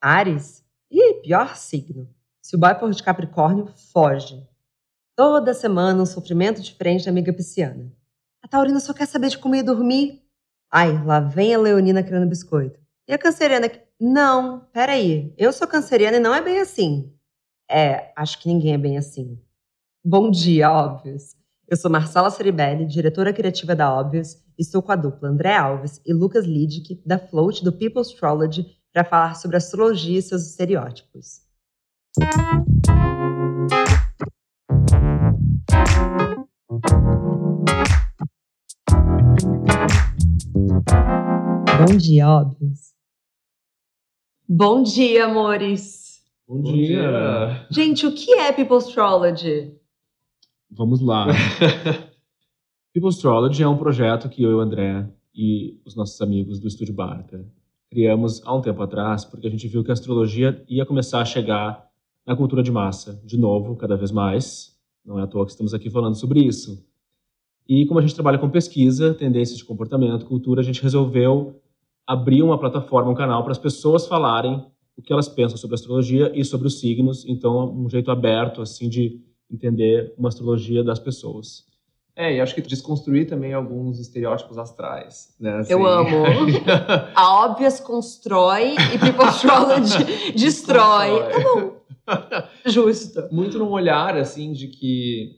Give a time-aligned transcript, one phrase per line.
[0.00, 0.64] Ares?
[0.90, 2.08] Ih, pior signo.
[2.40, 4.46] Se o boy for de Capricórnio, foge.
[5.16, 7.92] Toda semana um sofrimento diferente da amiga pisciana.
[8.42, 10.22] A Taurina só quer saber de comer e dormir.
[10.70, 12.80] Ai, lá vem a Leonina querendo biscoito.
[13.08, 13.80] E a canceriana que...
[14.00, 15.34] Não, peraí.
[15.36, 17.12] Eu sou canceriana e não é bem assim.
[17.68, 19.42] É, acho que ninguém é bem assim.
[20.04, 21.36] Bom dia, óbvios.
[21.66, 26.00] Eu sou Marcela Ceribelli, diretora criativa da Óbvios, e estou com a dupla André Alves
[26.06, 31.42] e Lucas Lidick, da Float do People Astrology, para falar sobre astrologia e seus estereótipos.
[41.78, 42.94] Bom dia, óbvios.
[44.48, 46.22] Bom dia, amores.
[46.46, 47.66] Bom, dia.
[47.70, 49.76] Gente, o que é People Astrology?
[50.70, 51.26] Vamos lá.
[52.92, 56.66] People Astrology é um projeto que eu e o André e os nossos amigos do
[56.66, 57.46] Estúdio Barca
[57.90, 61.24] criamos há um tempo atrás, porque a gente viu que a astrologia ia começar a
[61.24, 61.88] chegar
[62.26, 64.76] na cultura de massa, de novo, cada vez mais.
[65.04, 66.86] Não é à toa que estamos aqui falando sobre isso.
[67.66, 71.60] E como a gente trabalha com pesquisa, tendências de comportamento, cultura, a gente resolveu
[72.06, 74.64] abrir uma plataforma, um canal para as pessoas falarem
[74.96, 77.24] o que elas pensam sobre astrologia e sobre os signos.
[77.26, 81.67] Então, um jeito aberto assim de entender uma astrologia das pessoas.
[82.18, 85.58] É, e acho que desconstruir também alguns estereótipos astrais, né?
[85.58, 85.72] Assim.
[85.72, 86.24] Eu amo.
[87.14, 91.10] A Óbvias constrói e People Astrology destrói.
[91.30, 91.78] Tá bom.
[92.66, 93.28] Justo.
[93.30, 95.36] Muito num olhar, assim, de que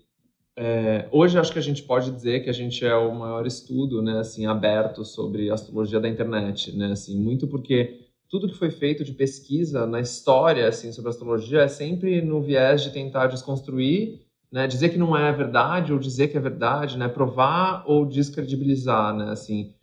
[0.57, 4.01] é, hoje acho que a gente pode dizer que a gente é o maior estudo,
[4.01, 9.05] né, assim, aberto sobre astrologia da internet, né, assim, muito porque tudo que foi feito
[9.05, 14.67] de pesquisa na história, assim, sobre astrologia é sempre no viés de tentar desconstruir né?
[14.67, 17.09] Dizer que não é verdade ou dizer que é verdade, né?
[17.09, 19.31] Provar ou descredibilizar, né?
[19.31, 19.75] Assim,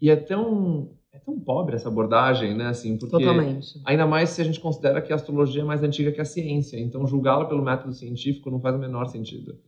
[0.00, 2.66] e é tão é tão pobre essa abordagem, né?
[2.66, 3.80] Assim, porque Totalmente.
[3.84, 6.78] ainda mais se a gente considera que a astrologia é mais antiga que a ciência,
[6.78, 9.58] então julgá-la pelo método científico não faz o menor sentido.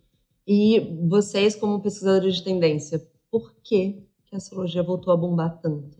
[0.47, 5.99] E vocês, como pesquisadores de tendência, por que, que a astrologia voltou a bombar tanto?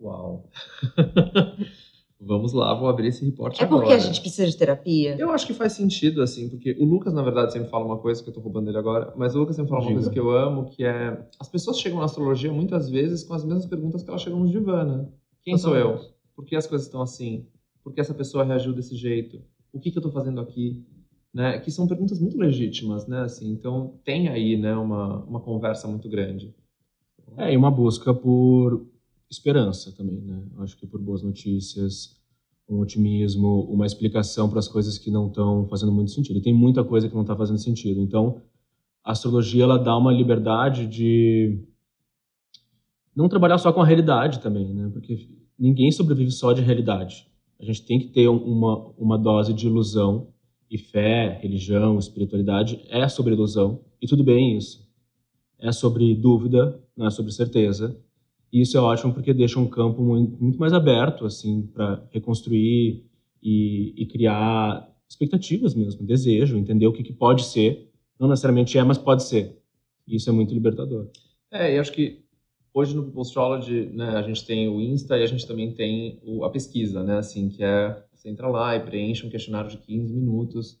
[0.00, 0.48] Uau!
[2.18, 3.96] Vamos lá, vou abrir esse reporte É porque agora.
[3.96, 5.16] a gente precisa de terapia?
[5.18, 8.22] Eu acho que faz sentido, assim, porque o Lucas, na verdade, sempre fala uma coisa
[8.22, 10.30] que eu tô roubando ele agora, mas o Lucas sempre fala uma coisa que eu
[10.30, 11.26] amo, que é...
[11.38, 14.48] As pessoas chegam na astrologia muitas vezes com as mesmas perguntas que elas chegam no
[14.48, 15.12] Divana.
[15.44, 16.00] Quem sou eu?
[16.34, 17.46] Por que as coisas estão assim?
[17.84, 19.42] Por que essa pessoa reagiu desse jeito?
[19.72, 20.84] O que, que eu tô fazendo aqui?
[21.32, 21.58] Né?
[21.58, 23.20] Que são perguntas muito legítimas, né?
[23.20, 26.54] Assim, então tem aí, né, uma, uma conversa muito grande.
[27.36, 28.86] É, e uma busca por
[29.30, 30.42] esperança também, né?
[30.58, 32.16] Acho que por boas notícias,
[32.68, 36.40] um otimismo, uma explicação para as coisas que não estão fazendo muito sentido.
[36.40, 38.00] Tem muita coisa que não está fazendo sentido.
[38.00, 38.40] Então,
[39.04, 41.60] a astrologia ela dá uma liberdade de
[43.14, 44.90] não trabalhar só com a realidade também, né?
[44.92, 45.28] Porque
[45.58, 47.26] ninguém sobrevive só de realidade.
[47.58, 50.28] A gente tem que ter uma, uma dose de ilusão
[50.70, 54.86] e fé, religião, espiritualidade é sobre ilusão e tudo bem isso.
[55.58, 57.98] É sobre dúvida, não é sobre certeza.
[58.52, 63.04] E isso é ótimo porque deixa um campo muito mais aberto, assim, para reconstruir
[63.42, 67.90] e, e, criar expectativas mesmo, desejo, entender o que, que, pode ser.
[68.18, 69.58] Não necessariamente é, mas pode ser.
[70.06, 71.08] E isso é muito libertador.
[71.50, 72.24] É, e acho que
[72.72, 76.44] hoje no Astrology, né, a gente tem o Insta e a gente também tem o,
[76.44, 80.12] a pesquisa, né, assim, que é, você entra lá e preenche um questionário de 15
[80.12, 80.78] minutos.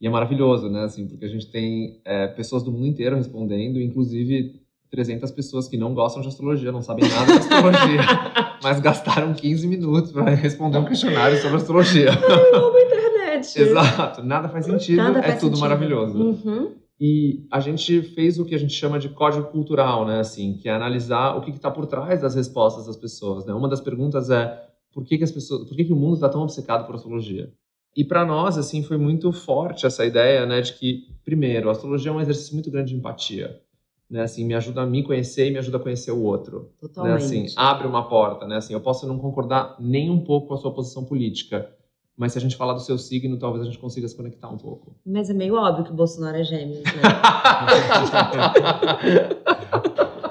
[0.00, 3.80] E é maravilhoso, né, assim, porque a gente tem é, pessoas do mundo inteiro respondendo,
[3.80, 4.60] inclusive
[4.90, 8.00] 300 pessoas que não gostam de astrologia, não sabem nada de astrologia,
[8.62, 12.10] mas gastaram 15 minutos para responder um questionário sobre astrologia.
[12.52, 13.60] Eu amo a internet.
[13.60, 15.60] Exato, nada faz sentido, nada é faz tudo sentido.
[15.60, 16.18] maravilhoso.
[16.18, 16.72] Uhum.
[17.00, 20.68] E a gente fez o que a gente chama de código cultural, né, assim, que
[20.68, 23.54] é analisar o que está por trás das respostas das pessoas, né?
[23.54, 24.60] Uma das perguntas é
[24.92, 27.52] por que, que as pessoas, por que, que o mundo está tão obcecado por astrologia?
[27.96, 32.10] E para nós, assim, foi muito forte essa ideia, né, de que primeiro, a astrologia
[32.10, 33.60] é um exercício muito grande de empatia
[34.10, 34.22] né?
[34.22, 36.70] Assim, me ajuda a me conhecer e me ajuda a conhecer o outro.
[36.80, 37.20] Totalmente.
[37.20, 37.44] Né?
[37.44, 38.56] Assim, abre uma porta, né?
[38.56, 41.70] Assim, eu posso não concordar nem um pouco com a sua posição política,
[42.16, 44.56] mas se a gente falar do seu signo, talvez a gente consiga se conectar um
[44.56, 44.96] pouco.
[45.06, 46.92] Mas é meio óbvio que o Bolsonaro é gêmeos, né?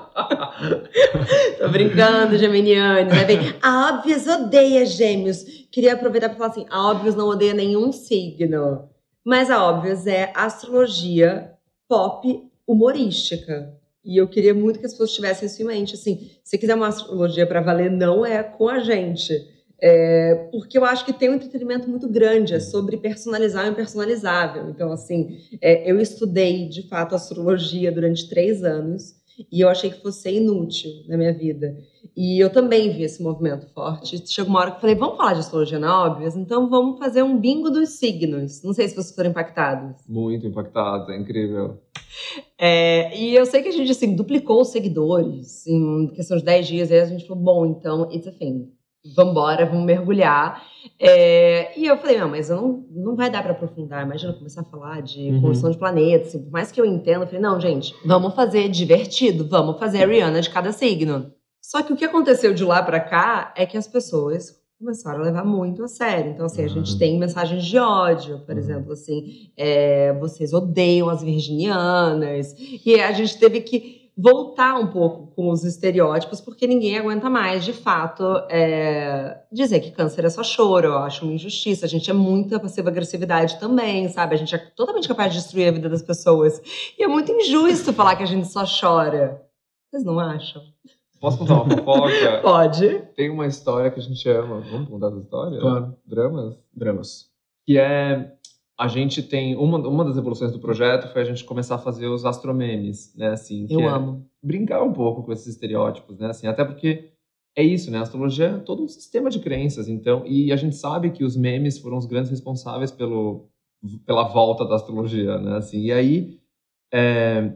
[1.59, 3.13] Tô brincando, geminianos.
[3.13, 3.25] Né?
[3.25, 5.43] Bem, a Óbvios odeia gêmeos.
[5.71, 8.89] Queria aproveitar para falar assim, a Óbvios não odeia nenhum signo.
[9.25, 11.53] Mas a Óbvios é astrologia
[11.87, 13.73] pop humorística.
[14.03, 15.95] E eu queria muito que as pessoas tivessem isso em mente.
[15.95, 19.33] Assim, se quiser uma astrologia para valer, não é com a gente.
[19.79, 24.69] É, porque eu acho que tem um entretenimento muito grande, é sobre personalizar o impersonalizável.
[24.69, 29.15] Então, assim, é, eu estudei, de fato, astrologia durante três anos
[29.51, 31.77] e eu achei que fosse inútil na minha vida.
[32.19, 34.17] E eu também vi esse movimento forte.
[34.27, 36.35] Chegou uma hora que eu falei, vamos falar de astrologia na óbvias?
[36.35, 38.63] Então vamos fazer um bingo dos signos.
[38.63, 39.97] Não sei se vocês foram impactados.
[40.09, 41.77] Muito impactados, é incrível.
[42.59, 46.67] É, e eu sei que a gente, assim, duplicou os seguidores em questão de 10
[46.67, 46.89] dias.
[46.89, 48.67] E aí a gente falou, bom, então, it's a thing.
[49.15, 50.61] Vambora, vamos mergulhar.
[50.99, 54.03] É, e eu falei, não, mas eu não, não vai dar para aprofundar.
[54.03, 55.41] Imagina começar a falar de Uhum.
[55.41, 56.29] construção de planetas.
[56.29, 59.47] Assim, por mais que eu entenda, eu falei, não, gente, vamos fazer divertido.
[59.47, 61.31] Vamos fazer a Rihanna de cada signo.
[61.69, 65.23] Só que o que aconteceu de lá pra cá é que as pessoas começaram a
[65.23, 66.31] levar muito a sério.
[66.31, 66.97] Então, assim, a gente Uhum.
[66.97, 68.57] tem mensagens de ódio, por Uhum.
[68.59, 72.55] exemplo, assim, é, vocês odeiam as virginianas.
[72.85, 77.65] E a gente teve que voltar um pouco com os estereótipos, porque ninguém aguenta mais,
[77.65, 80.87] de fato, é, dizer que câncer é só choro.
[80.87, 81.85] Eu acho uma injustiça.
[81.85, 84.35] A gente é muita passiva-agressividade também, sabe?
[84.35, 86.61] A gente é totalmente capaz de destruir a vida das pessoas.
[86.97, 89.43] E é muito injusto falar que a gente só chora.
[89.91, 90.61] Vocês não acham?
[91.19, 92.41] Posso contar uma fofoca?
[92.41, 92.99] Pode.
[93.15, 94.61] Tem uma história que a gente ama.
[94.61, 95.59] Vamos contar essa história?
[95.59, 95.95] Claro.
[96.05, 96.59] Dramas?
[96.73, 97.29] Dramas.
[97.65, 98.33] Que é.
[98.79, 99.55] A gente tem.
[99.55, 103.29] Uma, uma das evoluções do projeto foi a gente começar a fazer os astromemes, né?
[103.29, 104.27] Assim, Eu é amo.
[104.43, 106.27] brincar um pouco com esses estereótipos, né?
[106.27, 107.09] Assim, até porque
[107.55, 107.97] é isso, né?
[107.97, 110.23] A astrologia é todo um sistema de crenças, então.
[110.27, 113.49] E a gente sabe que os memes foram os grandes responsáveis pelo,
[114.05, 115.57] pela volta da astrologia, né?
[115.57, 116.39] Assim, e aí.
[116.93, 117.51] É,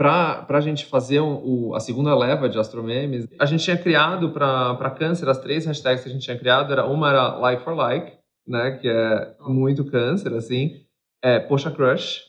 [0.00, 4.30] para a gente fazer um- o, a segunda leva de astromemes, a gente tinha criado
[4.30, 7.74] para câncer, as três hashtags que a gente tinha criado, era uma era like for
[7.74, 8.16] like,
[8.48, 10.80] né, que é muito câncer, assim,
[11.22, 12.22] é Poxa Crush,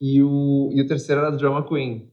[0.00, 2.10] e o, e o terceiro era Drama Queen.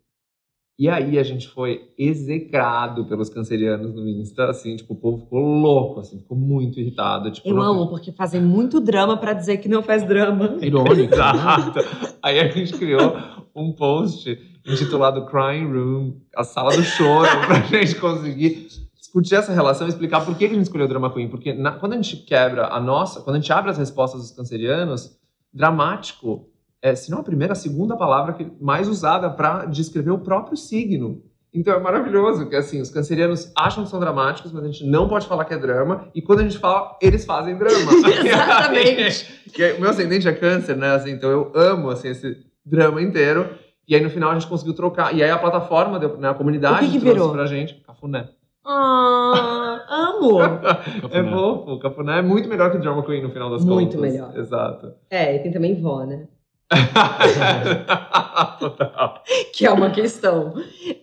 [0.77, 5.39] E aí a gente foi execrado pelos cancerianos no Insta, assim, tipo, o povo ficou
[5.39, 7.31] louco, assim, ficou muito irritado.
[7.31, 10.57] Tipo, Eu não amo, porque fazem muito drama pra dizer que não faz drama.
[10.61, 11.13] Irônico.
[11.15, 11.79] Exato.
[12.21, 13.13] Aí a gente criou
[13.53, 14.38] um post
[14.69, 20.24] intitulado Crying Room, a sala do choro, pra gente conseguir discutir essa relação e explicar
[20.25, 21.27] por que a gente escolheu o Drama Queen.
[21.27, 24.31] Porque na- quando a gente quebra a nossa, quando a gente abre as respostas dos
[24.31, 25.18] cancerianos,
[25.54, 26.48] dramático
[26.81, 30.56] é, se não a primeira, a segunda palavra que, mais usada para descrever o próprio
[30.56, 31.21] signo.
[31.54, 35.07] Então é maravilhoso que assim, os cancerianos acham que são dramáticos, mas a gente não
[35.10, 37.92] pode falar que é drama, e quando a gente fala, eles fazem drama.
[38.25, 39.39] Exatamente.
[39.77, 40.92] O meu ascendente é câncer, né?
[40.92, 43.50] Assim, então eu amo assim, esse drama inteiro.
[43.89, 45.15] E aí no final a gente conseguiu trocar.
[45.15, 47.31] E aí a plataforma, deu, né, a comunidade O que que trouxe virou?
[47.31, 48.30] pra gente cafuné.
[48.63, 50.38] Ah, amo.
[51.12, 53.95] É fofo, o cafuné é muito melhor que o Drama Queen no final das Muito
[53.97, 54.12] contas.
[54.12, 54.38] melhor.
[54.38, 54.94] Exato.
[55.09, 56.27] É, e tem também vó, né?
[58.59, 59.24] Total.
[59.53, 60.53] Que é uma questão.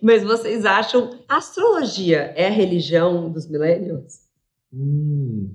[0.01, 4.21] Mas vocês acham astrologia é a religião dos millennials?
[4.73, 5.53] Hum.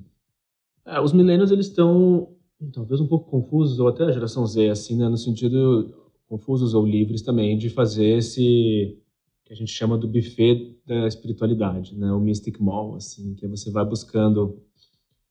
[0.85, 2.29] É, os milênios eles estão
[2.75, 5.95] talvez um pouco confusos ou até a geração Z assim, né, no sentido
[6.33, 8.97] confusos ou livres também de fazer esse
[9.45, 13.71] que a gente chama do buffet da espiritualidade, né, o mystic mall assim, que você
[13.71, 14.59] vai buscando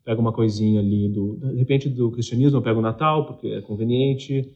[0.03, 3.61] pega uma coisinha ali do de repente do cristianismo, eu pego o Natal porque é
[3.61, 4.55] conveniente,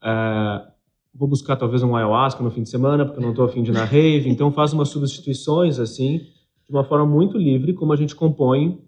[0.00, 0.66] é,
[1.12, 3.72] vou buscar talvez um ayahuasca no fim de semana porque eu não estou afim de
[3.72, 7.96] ir na rave, então faz umas substituições assim de uma forma muito livre como a
[7.96, 8.80] gente compõe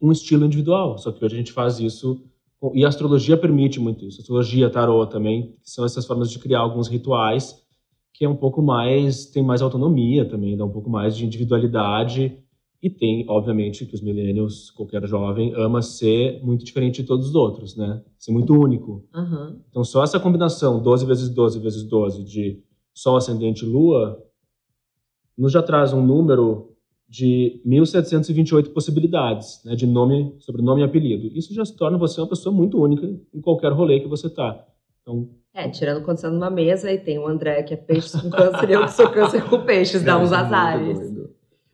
[0.00, 0.96] um estilo individual.
[0.96, 2.24] Só que hoje a gente faz isso
[2.74, 4.20] e a astrologia permite muito isso.
[4.20, 7.64] Astrologia, tarô também, são essas formas de criar alguns rituais
[8.12, 12.42] que é um pouco mais tem mais autonomia também, dá um pouco mais de individualidade
[12.82, 17.34] e tem, obviamente, que os millennials, qualquer jovem ama ser muito diferente de todos os
[17.34, 18.02] outros, né?
[18.18, 19.04] Ser muito único.
[19.14, 19.58] Aham.
[19.68, 22.62] Então, só essa combinação 12 vezes 12 vezes 12 de
[22.94, 24.22] Sol, Ascendente e Lua
[25.36, 26.75] nos já traz um número
[27.08, 31.28] de 1.728 possibilidades né, de nome, sobrenome e apelido.
[31.36, 34.64] Isso já se torna você uma pessoa muito única em qualquer rolê que você tá.
[35.02, 38.28] Então, É, tirando quando você numa mesa e tem o André que é peixes com
[38.30, 41.12] câncer e eu que sou câncer com peixes, dá uns É, muito azares.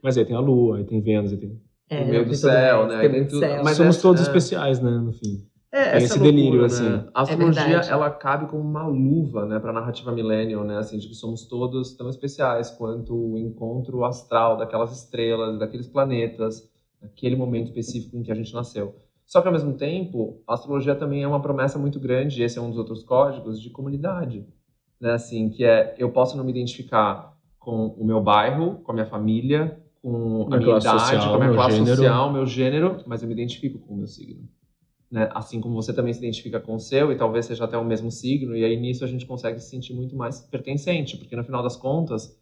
[0.03, 1.61] mas aí tem a Lua, aí tem Vênus, aí tem...
[1.89, 3.01] É, meio do céu, né?
[3.09, 3.63] tem Tem céu.
[3.65, 4.25] mas Somos essa- todos é.
[4.25, 5.45] especiais, né, no fim.
[5.75, 6.67] É, Tem essa esse loucura, delírio, né?
[6.67, 7.09] assim.
[7.15, 7.91] A astrologia, verdade.
[7.91, 11.95] ela cabe como uma luva, né, pra narrativa millennial, né, assim, de que somos todos
[11.95, 16.69] tão especiais quanto o encontro astral daquelas estrelas, daqueles planetas,
[17.01, 18.95] naquele momento específico em que a gente nasceu.
[19.25, 22.59] Só que, ao mesmo tempo, a astrologia também é uma promessa muito grande, e esse
[22.59, 24.47] é um dos outros códigos, de comunidade,
[25.01, 28.95] né, assim, que é, eu posso não me identificar com o meu bairro, com a
[28.95, 31.97] minha família, com a Minha minha classe idade, social, com a minha meu classe gênero.
[31.97, 34.47] social, meu gênero, mas eu me identifico com o meu signo
[35.13, 35.29] né?
[35.35, 38.11] Assim como você também se identifica com o seu e talvez seja até o mesmo
[38.11, 41.63] signo, e aí nisso a gente consegue se sentir muito mais pertencente, porque no final
[41.63, 42.35] das contas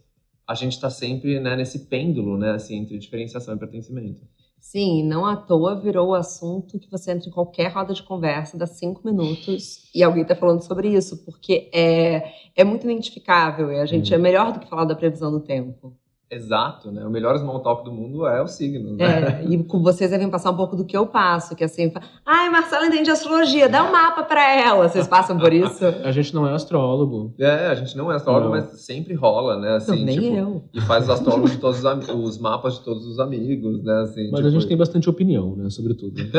[0.46, 4.20] a gente está sempre né, nesse pêndulo, né, assim, entre diferenciação e pertencimento.
[4.58, 8.58] Sim, não à toa virou o assunto que você entra em qualquer roda de conversa,
[8.58, 13.80] dá cinco minutos e alguém tá falando sobre isso, porque é, é muito identificável e
[13.80, 14.16] a gente Hum.
[14.16, 15.96] é melhor do que falar da previsão do tempo.
[16.30, 17.04] Exato, né?
[17.04, 19.40] O melhor small talk do mundo é o signo, né?
[19.40, 21.92] É, e com vocês devem passar um pouco do que eu passo, que assim,
[22.24, 24.88] ai, Marcela entende astrologia, dá um mapa pra ela.
[24.88, 25.84] Vocês passam por isso?
[26.04, 27.34] A gente não é astrólogo.
[27.38, 28.62] É, a gente não é astrólogo, Não.
[28.62, 29.76] mas sempre rola, né?
[29.76, 30.64] Assim, não, nem tipo, eu.
[30.72, 34.02] E faz os astrólogos de todos os, os mapas de todos os amigos, né?
[34.02, 36.20] Assim, Mas tipo, a gente tem bastante opinião, né, sobre tudo.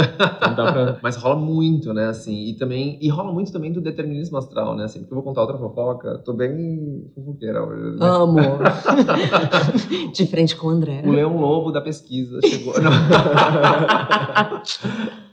[0.42, 0.98] Então dá pra...
[1.02, 4.86] Mas rola muito, né, assim, e também, e rola muito também do determinismo astral, né,
[4.86, 8.06] assim, porque eu vou contar outra fofoca, tô bem fofoqueira hoje, né?
[8.08, 8.38] Amo.
[10.14, 11.04] De frente com o André.
[11.06, 12.74] O leão lobo da pesquisa chegou.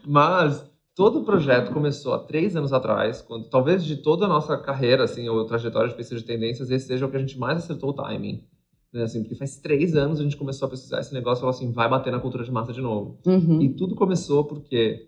[0.05, 0.63] Mas
[0.95, 5.03] todo o projeto começou há três anos atrás, quando talvez de toda a nossa carreira,
[5.03, 7.91] assim, ou trajetória de pesquisa de tendências, esse seja o que a gente mais acertou
[7.91, 8.43] o timing.
[8.91, 11.55] Né, assim, porque faz três anos a gente começou a pesquisar esse negócio e falou
[11.55, 13.19] assim, vai bater na cultura de massa de novo.
[13.25, 13.61] Uhum.
[13.61, 15.07] E tudo começou porque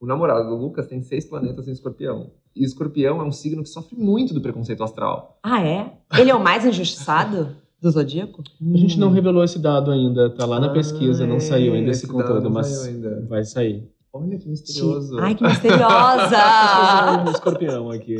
[0.00, 2.32] o namorado do Lucas tem seis planetas em escorpião.
[2.54, 5.38] E escorpião é um signo que sofre muito do preconceito astral.
[5.42, 5.92] Ah, é?
[6.18, 8.42] Ele é o mais injustiçado do Zodíaco?
[8.72, 11.90] A gente não revelou esse dado ainda, tá lá na Ah, pesquisa, não saiu ainda
[11.90, 13.26] esse, esse conteúdo, mas ainda.
[13.28, 13.90] vai sair.
[14.12, 15.18] Olha que misterioso.
[15.18, 16.36] Ai, que Um misteriosa!
[17.30, 18.16] escorpião aqui.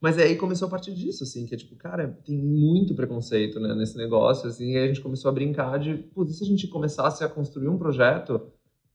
[0.00, 3.74] Mas aí começou a partir disso, assim, que é tipo, cara, tem muito preconceito né,
[3.74, 6.46] nesse negócio, assim, e aí a gente começou a brincar de, putz, e se a
[6.46, 8.40] gente começasse a construir um projeto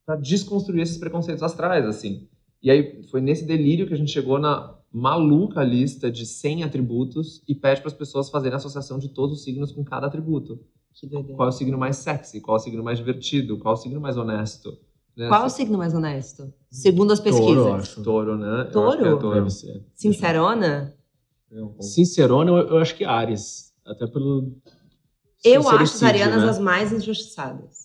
[0.05, 2.27] para desconstruir esses preconceitos astrais, assim.
[2.62, 7.41] E aí foi nesse delírio que a gente chegou na maluca lista de 100 atributos
[7.47, 10.59] e pede para as pessoas fazerem a associação de todos os signos com cada atributo.
[10.93, 11.35] que doideira.
[11.35, 12.39] Qual é o signo mais sexy?
[12.39, 13.57] Qual é o signo mais divertido?
[13.57, 14.77] Qual é o signo mais honesto?
[15.17, 15.27] Né?
[15.27, 16.53] Qual é o signo mais honesto?
[16.69, 17.47] Segundo as pesquisas.
[17.47, 18.03] Touro, eu acho.
[18.03, 18.47] Touro, né?
[18.47, 18.97] Eu acho Touro?
[18.97, 19.35] que é touro.
[19.35, 19.83] Deve ser.
[19.95, 20.93] Sincerona?
[21.79, 23.73] Sincerona, eu, eu acho que Ares.
[23.85, 24.53] Até pelo.
[25.43, 26.50] Eu acho as arianas né?
[26.50, 27.82] as mais injustiçadas.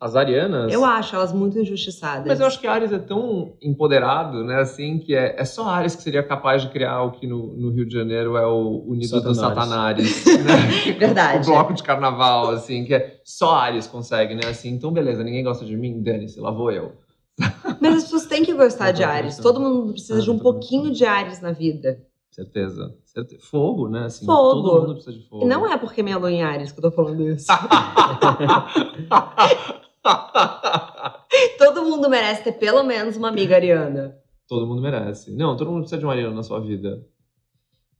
[0.00, 0.72] As arianas?
[0.72, 2.26] Eu acho elas muito injustiçadas.
[2.26, 5.94] Mas eu acho que Ares é tão empoderado, né, assim, que é, é só Ares
[5.94, 9.20] que seria capaz de criar o que no, no Rio de Janeiro é o Unido
[9.20, 10.24] dos Satanares.
[10.40, 10.92] Né?
[10.98, 11.46] Verdade.
[11.46, 15.44] O bloco de carnaval, assim, que é só Ares consegue, né, assim, então beleza, ninguém
[15.44, 16.92] gosta de mim, dane-se, lá vou eu.
[17.78, 19.36] Mas as pessoas têm que gostar de Ares.
[19.36, 22.00] Todo mundo precisa Ah, de um pouquinho de Ares na vida.
[22.30, 22.94] Certeza.
[23.04, 24.62] Certe- Fogo, né, assim, Fogo.
[24.62, 25.44] todo mundo precisa de fogo.
[25.44, 27.46] E não é porque minha lua em Ares que eu tô falando isso.
[31.58, 34.16] Todo mundo merece ter pelo menos uma amiga ariana.
[34.48, 35.30] todo mundo merece.
[35.32, 37.06] Não, todo mundo precisa de um ariano na sua vida.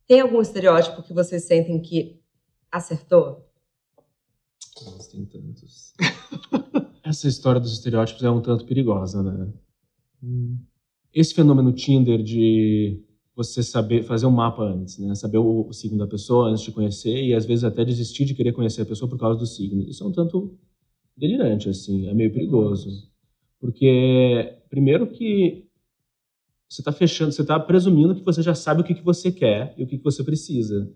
[0.07, 2.21] Tem algum estereótipo que vocês sentem que
[2.73, 3.47] acertou?
[4.85, 5.93] Nossa, tem tantos.
[7.05, 9.53] Essa história dos estereótipos é um tanto perigosa, né?
[11.13, 13.03] Esse fenômeno Tinder de
[13.37, 15.15] você saber fazer um mapa antes, né?
[15.15, 18.35] Saber o, o signo da pessoa antes de conhecer e às vezes até desistir de
[18.35, 19.83] querer conhecer a pessoa por causa do signo.
[19.83, 20.59] Isso é um tanto
[21.21, 22.89] delirante, assim, é meio perigoso.
[23.61, 25.67] Porque, primeiro que
[26.69, 29.75] você está fechando, você está presumindo que você já sabe o que, que você quer
[29.77, 30.91] e o que, que você precisa.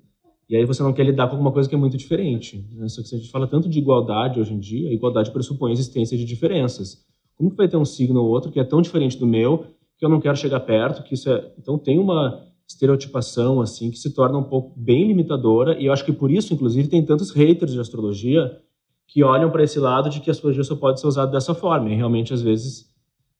[0.48, 2.66] E aí você não quer lidar com alguma coisa que é muito diferente.
[2.72, 2.88] Né?
[2.88, 5.70] Só que se a gente fala tanto de igualdade hoje em dia, a igualdade pressupõe
[5.70, 7.04] a existência de diferenças.
[7.36, 9.66] Como que vai ter um signo ou outro que é tão diferente do meu
[9.98, 11.02] que eu não quero chegar perto?
[11.02, 11.52] Que isso é...
[11.58, 16.04] Então tem uma estereotipação assim que se torna um pouco bem limitadora e eu acho
[16.04, 18.58] que por isso, inclusive, tem tantos haters de astrologia
[19.06, 21.90] que olham para esse lado de que a astrologia só pode ser usada dessa forma.
[21.90, 22.92] E realmente, às vezes,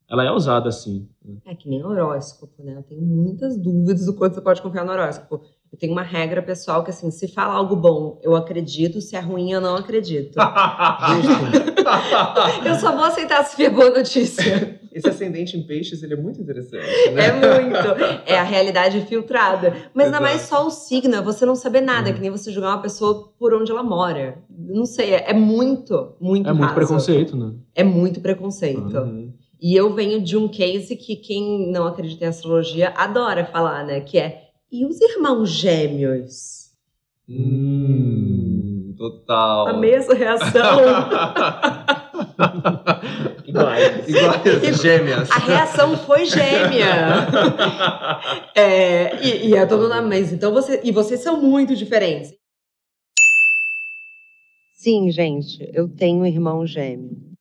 [0.09, 1.09] ela é usada assim.
[1.25, 1.37] né?
[1.47, 2.75] É que nem horóscopo, né?
[2.77, 5.41] Eu tenho muitas dúvidas do quanto você pode confiar no horóscopo.
[5.73, 9.21] Eu tenho uma regra pessoal que, assim, se fala algo bom, eu acredito, se é
[9.21, 10.39] ruim, eu não acredito.
[12.65, 14.81] eu só vou aceitar se for boa notícia.
[14.95, 17.27] Esse ascendente em peixes, ele é muito interessante, né?
[17.27, 17.77] É muito.
[18.27, 19.75] É a realidade filtrada.
[19.93, 22.15] Mas ainda mais só o signo, você não saber nada, Uhum.
[22.15, 24.39] que nem você julgar uma pessoa por onde ela mora.
[24.49, 26.75] Não sei, é, é muito, muito É muito raso.
[26.77, 27.53] preconceito, né?
[27.75, 28.97] É muito preconceito.
[28.97, 29.33] Uhum.
[29.61, 34.01] E eu venho de um case que quem não acredita em astrologia adora falar, né?
[34.01, 36.71] Que é, e os irmãos gêmeos?
[37.29, 39.69] Hum, total.
[39.69, 40.63] Amei essa reação.
[43.47, 44.09] Iguais.
[44.09, 45.31] Iguais, gêmeas.
[45.31, 47.27] A reação foi gêmea.
[48.57, 50.35] É, e, e é todo na mesa.
[50.35, 52.33] Então você, e vocês são muito diferentes.
[54.73, 57.35] Sim, gente, eu tenho um irmão gêmeo.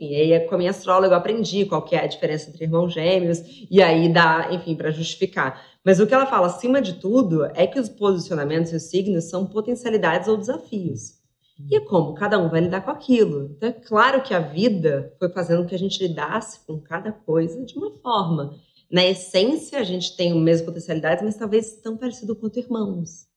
[0.00, 2.94] E aí, com a minha astróloga, eu aprendi qual que é a diferença entre irmãos
[2.94, 3.38] gêmeos,
[3.70, 5.62] e aí dá, enfim, para justificar.
[5.84, 9.24] Mas o que ela fala, acima de tudo, é que os posicionamentos e os signos
[9.24, 11.19] são potencialidades ou desafios.
[11.68, 13.50] E é como cada um vai lidar com aquilo.
[13.56, 17.64] Então, é claro que a vida foi fazendo que a gente lidasse com cada coisa
[17.64, 18.54] de uma forma.
[18.90, 23.28] Na essência, a gente tem as mesmas potencialidades, mas talvez tão parecido quanto irmãos.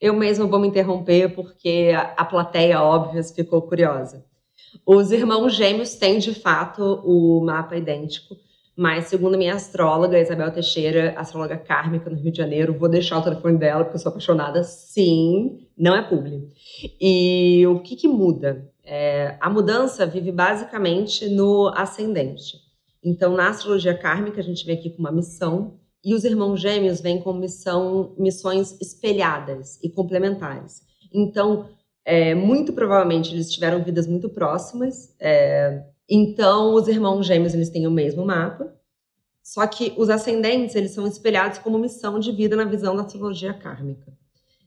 [0.00, 4.24] Eu mesma vou me interromper porque a, a plateia, óbvia, ficou curiosa.
[4.86, 8.36] Os irmãos gêmeos têm, de fato, o mapa idêntico,
[8.76, 13.18] Mas, segundo a minha astróloga, Isabel Teixeira, astróloga kármica no Rio de Janeiro, vou deixar
[13.18, 14.64] o telefone dela, porque eu sou apaixonada.
[14.64, 16.48] Sim, não é público.
[17.00, 18.68] E o que, que muda?
[18.84, 22.58] É, a mudança vive basicamente no ascendente.
[23.02, 27.00] Então, na astrologia kármica, a gente vem aqui com uma missão, e os irmãos gêmeos
[27.00, 30.82] vêm com missão, missões espelhadas e complementares.
[31.12, 31.68] Então,
[32.04, 35.14] é, muito provavelmente eles tiveram vidas muito próximas.
[35.18, 38.74] É, então, os irmãos gêmeos eles têm o mesmo mapa.
[39.42, 43.52] Só que os ascendentes eles são espelhados como missão de vida na visão da astrologia
[43.52, 44.12] kármica.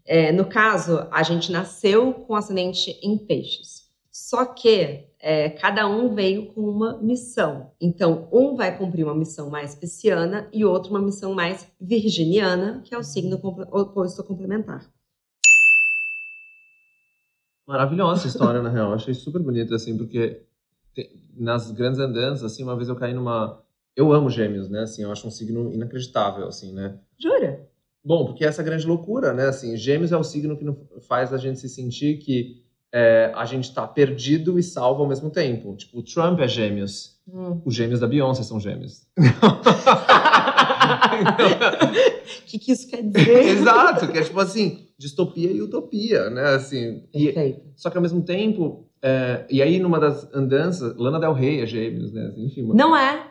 [0.05, 3.87] É, no caso, a gente nasceu com ascendente em peixes.
[4.11, 7.71] Só que é, cada um veio com uma missão.
[7.81, 12.95] Então, um vai cumprir uma missão mais pisciana e outro uma missão mais virginiana, que
[12.95, 13.39] é o signo
[13.71, 14.87] oposto complementar.
[17.67, 18.93] Maravilhosa essa história, na real.
[18.93, 20.46] Achei super bonita, assim, porque
[21.35, 23.61] nas grandes andanças, assim, uma vez eu caí numa...
[23.95, 24.81] Eu amo gêmeos, né?
[24.81, 26.97] Assim, eu acho um signo inacreditável, assim, né?
[27.17, 27.67] Jura?
[28.03, 29.47] Bom, porque essa grande loucura, né?
[29.47, 30.65] Assim, gêmeos é o signo que
[31.01, 32.63] faz a gente se sentir que
[32.93, 35.75] é, a gente tá perdido e salvo ao mesmo tempo.
[35.75, 37.17] Tipo, o Trump é gêmeos.
[37.27, 37.61] Hum.
[37.65, 39.05] Os gêmeos da Beyoncé são gêmeos.
[39.17, 39.21] O
[42.45, 43.43] que, que isso quer dizer?
[43.59, 46.55] Exato, que é tipo assim, distopia e utopia, né?
[46.55, 47.59] Assim, Perfeito.
[47.59, 51.61] E, só que ao mesmo tempo, é, e aí numa das andanças, Lana Del Rey
[51.61, 52.27] é gêmeos, né?
[52.27, 53.27] Assim, enfim, não é.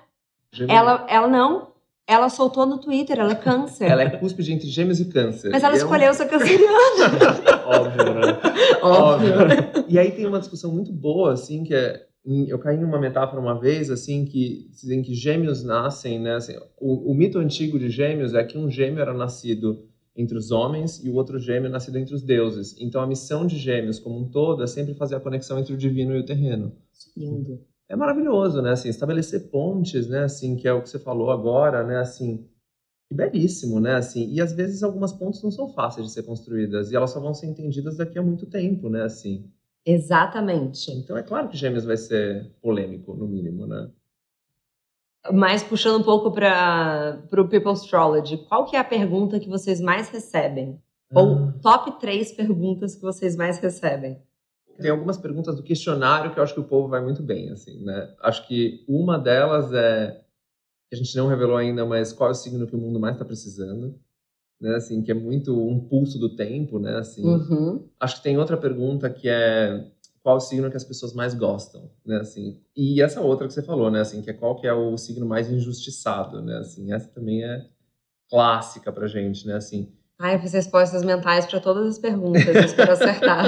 [0.52, 0.78] Gêmeos.
[0.78, 1.74] Ela, ela não.
[2.08, 3.90] Ela soltou no Twitter, ela é câncer.
[3.90, 5.50] ela é cúspide entre gêmeos e câncer.
[5.50, 6.14] Mas ela e escolheu é um...
[6.14, 6.76] ser canceriana.
[7.66, 8.38] Óbvio, né?
[8.80, 9.40] Óbvio.
[9.40, 9.84] Óbvio.
[9.88, 12.06] E aí tem uma discussão muito boa, assim, que é
[12.48, 16.34] eu caí em uma metáfora uma vez, assim, que dizem que gêmeos nascem, né?
[16.34, 19.84] Assim, o, o, mito antigo de gêmeos é que um gêmeo era nascido
[20.16, 22.74] entre os homens e o outro gêmeo nascido entre os deuses.
[22.80, 25.76] Então a missão de gêmeos como um todo é sempre fazer a conexão entre o
[25.76, 26.72] divino e o terreno.
[27.16, 27.60] Lindo.
[27.88, 28.70] É maravilhoso, né?
[28.72, 30.24] Assim, estabelecer pontes, né?
[30.24, 31.98] Assim, que é o que você falou agora, né?
[31.98, 32.48] Assim,
[33.08, 33.94] que belíssimo, né?
[33.94, 37.20] Assim, e às vezes algumas pontes não são fáceis de ser construídas e elas só
[37.20, 39.02] vão ser entendidas daqui a muito tempo, né?
[39.02, 39.48] Assim.
[39.84, 40.90] Exatamente.
[40.90, 43.88] Então é claro que Gêmeos vai ser polêmico, no mínimo, né?
[45.32, 49.80] Mas puxando um pouco para o People Astrology, qual que é a pergunta que vocês
[49.80, 50.80] mais recebem?
[51.10, 51.20] Ah.
[51.20, 54.20] Ou top três perguntas que vocês mais recebem?
[54.80, 57.82] Tem algumas perguntas do questionário que eu acho que o povo vai muito bem, assim,
[57.82, 58.14] né?
[58.20, 60.20] Acho que uma delas é
[60.88, 63.14] que a gente não revelou ainda, mas qual é o signo que o mundo mais
[63.14, 63.98] está precisando?
[64.60, 64.74] né?
[64.76, 66.96] Assim, que é muito um pulso do tempo, né?
[66.96, 67.88] Assim, uhum.
[68.00, 69.90] acho que tem outra pergunta que é
[70.26, 72.16] qual o signo que as pessoas mais gostam, né?
[72.16, 74.00] Assim, e essa outra que você falou, né?
[74.00, 76.58] Assim, que é qual que é o signo mais injustiçado, né?
[76.58, 77.64] Assim, essa também é
[78.28, 79.54] clássica pra gente, né?
[79.54, 79.94] Assim.
[80.18, 83.44] Ai, eu fiz respostas mentais para todas as perguntas, espero acertar.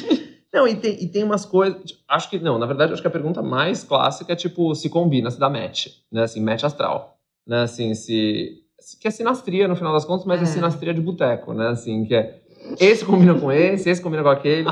[0.50, 2.02] Não, e tem, e tem umas coisas.
[2.08, 2.38] Acho que.
[2.38, 5.50] Não, na verdade, acho que a pergunta mais clássica é tipo, se combina, se dá
[5.50, 6.22] match, né?
[6.22, 7.18] Assim, match astral.
[7.46, 7.60] Né?
[7.64, 8.62] Assim, se
[9.00, 11.68] que é sinastria no final das contas, mas é, é sinastria de boteco, né?
[11.68, 12.41] Assim, que é
[12.78, 14.68] esse combina com esse, esse combina com aquele.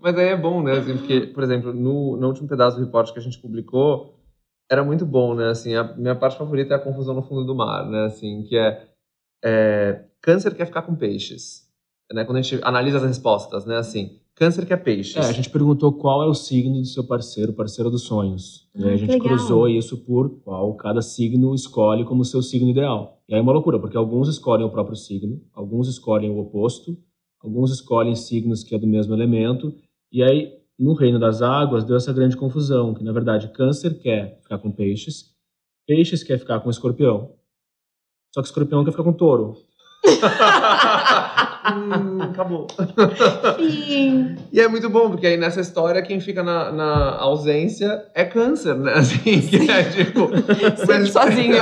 [0.00, 0.78] mas aí é bom, né?
[0.78, 4.18] Assim, porque, por exemplo, no, no último pedaço do repórter que a gente publicou,
[4.70, 5.50] era muito bom, né?
[5.50, 8.04] Assim, a minha parte favorita é a confusão no fundo do mar, né?
[8.04, 8.86] Assim, que é,
[9.44, 11.68] é câncer quer ficar com peixes.
[12.12, 12.24] Né?
[12.24, 13.76] Quando a gente analisa as respostas, né?
[13.76, 15.16] Assim, Câncer que é peixes.
[15.16, 18.66] É, a gente perguntou qual é o signo do seu parceiro, parceiro dos sonhos.
[18.74, 22.70] Ah, e aí a gente cruzou isso por qual cada signo escolhe como seu signo
[22.70, 23.22] ideal.
[23.28, 26.96] E aí é uma loucura, porque alguns escolhem o próprio signo, alguns escolhem o oposto,
[27.42, 29.74] alguns escolhem signos que é do mesmo elemento.
[30.10, 34.38] E aí, no reino das águas, deu essa grande confusão, que na verdade câncer quer
[34.42, 35.32] ficar com peixes,
[35.86, 37.32] peixes quer ficar com escorpião.
[38.34, 39.56] Só que escorpião quer ficar com touro.
[41.74, 42.66] hum, acabou.
[43.56, 44.36] Sim.
[44.52, 48.74] E é muito bom, porque aí nessa história quem fica na, na ausência é câncer,
[48.74, 48.94] né?
[48.94, 50.28] Assim, que é tipo.
[50.84, 51.56] Sempre sozinho.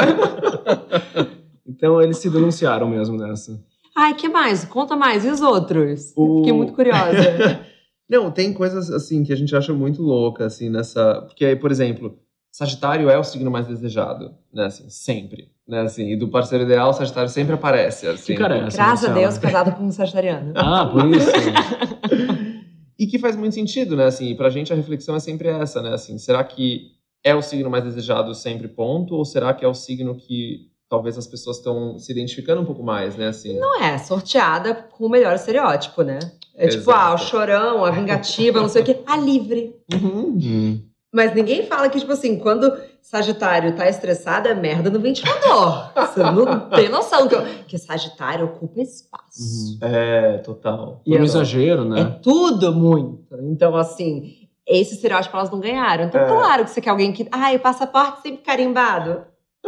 [1.66, 3.60] então eles se denunciaram mesmo nessa.
[3.96, 4.64] Ai, que mais?
[4.64, 5.24] Conta mais.
[5.24, 6.12] E os outros?
[6.16, 6.38] O...
[6.38, 7.66] Fiquei muito curiosa.
[8.08, 11.22] Não, tem coisas assim que a gente acha muito louca, assim, nessa.
[11.22, 12.18] Porque, por exemplo,
[12.50, 14.66] Sagitário é o signo mais desejado, né?
[14.66, 15.52] Assim, sempre.
[15.68, 18.08] Né, assim, e do parceiro ideal, o Sagitário sempre aparece.
[18.08, 18.32] Assim.
[18.32, 20.52] Que cara é essa, Graças a Deus, casado com um sagitariano.
[20.56, 21.30] Ah, por isso.
[22.98, 24.06] e que faz muito sentido, né?
[24.06, 25.94] Assim, pra gente a reflexão é sempre essa, né?
[25.94, 26.90] Assim, será que
[27.22, 29.14] é o signo mais desejado sempre, ponto?
[29.14, 32.82] Ou será que é o signo que talvez as pessoas estão se identificando um pouco
[32.82, 33.28] mais, né?
[33.28, 33.58] Assim.
[33.58, 36.18] Não é, sorteada com o melhor estereótipo, né?
[36.54, 36.80] É Exato.
[36.80, 38.98] tipo, ah, o chorão, a vingativa, não sei o quê.
[39.06, 39.76] A livre.
[39.94, 40.82] Uhum.
[41.12, 45.92] Mas ninguém fala que, tipo assim, quando Sagitário tá estressado, é merda no ventilador.
[45.94, 49.40] Você não tem noção que, que Sagitário ocupa espaço.
[49.40, 49.78] Uhum.
[49.80, 51.00] É, total.
[51.06, 52.00] E é um exagero, né?
[52.00, 53.36] É tudo muito.
[53.42, 56.04] Então, assim, esse estereótipo elas não ganharam.
[56.04, 56.26] Então, é.
[56.26, 57.28] claro que você quer alguém que.
[57.30, 59.22] Ai, o passaporte sempre carimbado.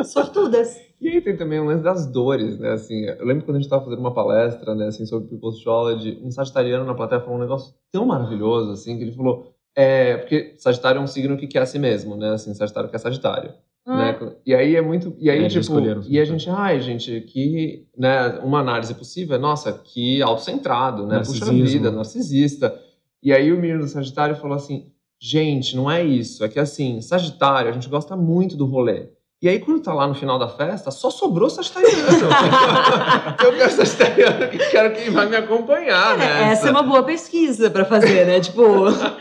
[0.04, 0.76] Sortudas.
[1.02, 2.70] E aí tem também o lance das dores, né?
[2.70, 6.20] Assim, eu lembro quando a gente estava fazendo uma palestra, né, assim, sobre People's Astrology,
[6.22, 10.54] um sagitariano na plateia falou um negócio tão maravilhoso, assim, que ele falou, é, porque
[10.58, 12.34] Sagitário é um signo que quer a si mesmo, né?
[12.34, 13.52] Assim, Sagitário quer Sagitário.
[13.84, 13.96] Ah.
[13.96, 14.32] Né?
[14.46, 15.12] E aí é muito.
[15.18, 15.72] E aí, É, tipo.
[16.08, 17.88] E a gente, ai, gente, que.
[17.98, 21.18] Né, uma análise possível é, nossa, que autocentrado, né?
[21.18, 22.78] Puxa vida, narcisista.
[23.20, 26.44] E aí o menino do Sagitário falou assim: gente, não é isso.
[26.44, 29.08] É que assim, Sagitário, a gente gosta muito do rolê.
[29.42, 31.98] E aí, quando tá lá no final da festa, só sobrou Sagitariano.
[33.44, 36.52] eu quero Sagitariano e quero quem vai me acompanhar, né?
[36.52, 38.38] Essa é uma boa pesquisa pra fazer, né?
[38.38, 38.62] Tipo,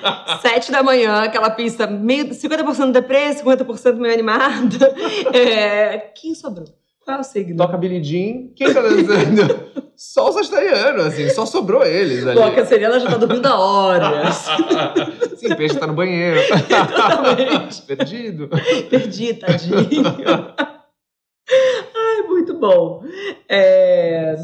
[0.40, 4.94] sete da manhã, aquela pista meio 50% deprê, 50% meio animada.
[5.34, 6.68] É, quem sobrou?
[7.04, 7.58] Qual é o signo?
[7.58, 9.72] Toca Billie Jean, quem tá dançando?
[10.04, 12.40] só o Sagitariano, assim, só sobrou eles ali.
[12.40, 14.48] Bom, a canceriana já tá dormindo há horas.
[15.38, 16.40] Sim, peixe tá no banheiro.
[16.48, 17.84] Totalmente.
[17.86, 18.50] Perdido.
[18.90, 19.78] Perdi, tadinho.
[21.96, 23.04] Ai, muito bom.
[23.48, 24.38] É,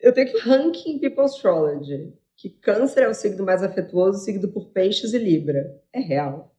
[0.00, 2.14] Eu tenho aqui ranking People Astrology.
[2.34, 5.60] Que câncer é o signo mais afetuoso, seguido por peixes e libra.
[5.92, 6.54] É real.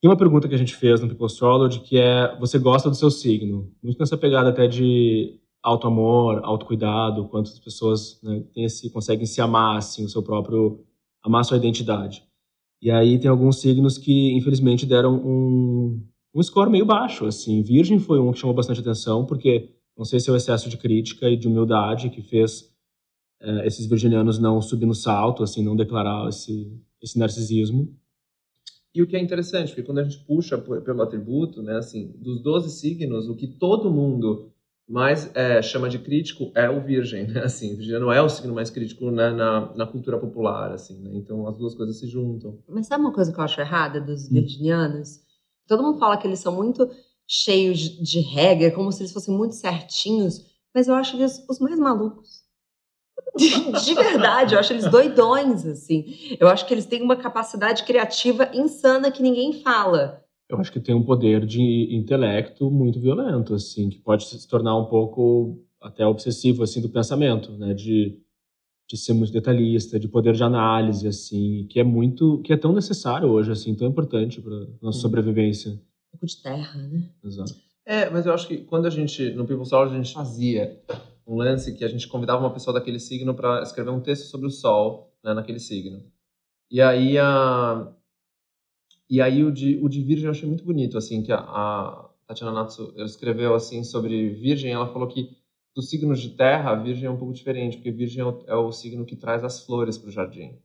[0.00, 2.96] Tem uma pergunta que a gente fez no People Astrology que é: você gosta do
[2.96, 3.70] seu signo?
[3.82, 10.04] Muito nessa pegada até de auto-amor, autocuidado, quantas pessoas né, esse, conseguem se amar, assim,
[10.04, 10.84] o seu próprio.
[11.22, 12.24] amar sua identidade.
[12.82, 16.02] E aí tem alguns signos que, infelizmente, deram um,
[16.34, 17.62] um score meio baixo, assim.
[17.62, 20.78] Virgem foi um que chamou bastante atenção, porque não sei se é o excesso de
[20.78, 22.72] crítica e de humildade que fez
[23.42, 27.94] eh, esses virginianos não subir no salto, assim, não declarar esse, esse narcisismo.
[28.94, 32.42] E o que é interessante, porque quando a gente puxa pelo atributo, né, assim, dos
[32.42, 34.50] 12 signos, o que todo mundo
[34.90, 38.52] mais é, chama de crítico é o virgem, né, assim, o virginiano é o signo
[38.52, 42.58] mais crítico né, na, na cultura popular, assim, né, então as duas coisas se juntam.
[42.68, 45.20] Mas sabe uma coisa que eu acho errada dos virginianos?
[45.68, 46.90] Todo mundo fala que eles são muito
[47.24, 51.78] cheios de regra, como se eles fossem muito certinhos, mas eu acho eles os mais
[51.78, 52.40] malucos.
[53.36, 56.36] De verdade, eu acho eles doidões, assim.
[56.40, 60.24] Eu acho que eles têm uma capacidade criativa insana que ninguém fala.
[60.50, 64.76] Eu acho que tem um poder de intelecto muito violento, assim, que pode se tornar
[64.76, 67.72] um pouco até obsessivo, assim, do pensamento, né?
[67.72, 68.18] De,
[68.88, 72.72] de ser muito detalhista, de poder de análise, assim, que é muito, que é tão
[72.72, 75.02] necessário hoje, assim, tão importante para nossa Hum.
[75.02, 75.70] sobrevivência.
[75.72, 77.08] Um pouco de terra, né?
[77.24, 77.54] Exato.
[77.86, 80.80] É, mas eu acho que quando a gente, no People Astrology, a gente fazia
[81.26, 84.48] um lance que a gente convidava uma pessoa daquele signo para escrever um texto sobre
[84.48, 86.02] o Sol, né, naquele signo.
[86.70, 87.88] E aí a
[89.10, 92.08] e aí o de, o de Virgem eu achei muito bonito, assim, que a, a
[92.28, 95.36] Tatiana Natsu ela escreveu assim sobre Virgem, ela falou que
[95.74, 98.54] dos signos de terra, a Virgem é um pouco diferente, porque Virgem é o, é
[98.54, 100.56] o signo que traz as flores para o jardim.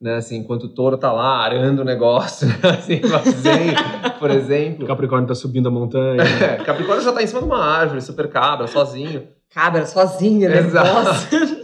[0.00, 3.00] Né, assim, enquanto o touro tá lá arando o negócio, assim,
[3.40, 3.74] zen,
[4.18, 4.84] por exemplo.
[4.84, 6.22] O Capricórnio tá subindo a montanha.
[6.22, 9.28] É, Capricórnio já tá em cima de uma árvore, super cabra, sozinho.
[9.48, 10.58] Cabra sozinha, né?
[10.58, 11.63] Exato.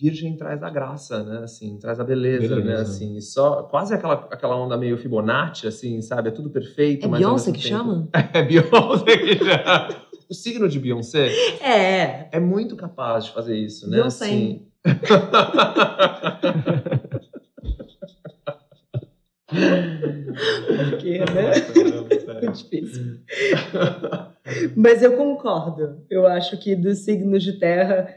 [0.00, 1.40] Virgem traz a graça, né?
[1.44, 2.68] Assim, traz a beleza, Beleza.
[2.68, 2.74] né?
[2.80, 6.28] Assim, e só quase aquela, aquela onda meio Fibonacci, assim, sabe?
[6.28, 7.04] É tudo perfeito.
[7.04, 8.08] É mas Beyoncé que tempo- chama?
[8.32, 9.88] É Beyoncé que chama.
[10.30, 11.28] O signo de Beyoncé
[11.62, 12.28] É.
[12.32, 13.98] é muito capaz de fazer isso, né?
[13.98, 14.24] Beyoncé.
[14.24, 14.66] Assim...
[20.76, 21.52] Porque, né?
[22.40, 23.16] Muito difícil.
[24.76, 26.02] Mas eu concordo.
[26.08, 28.08] Eu acho que dos signos de terra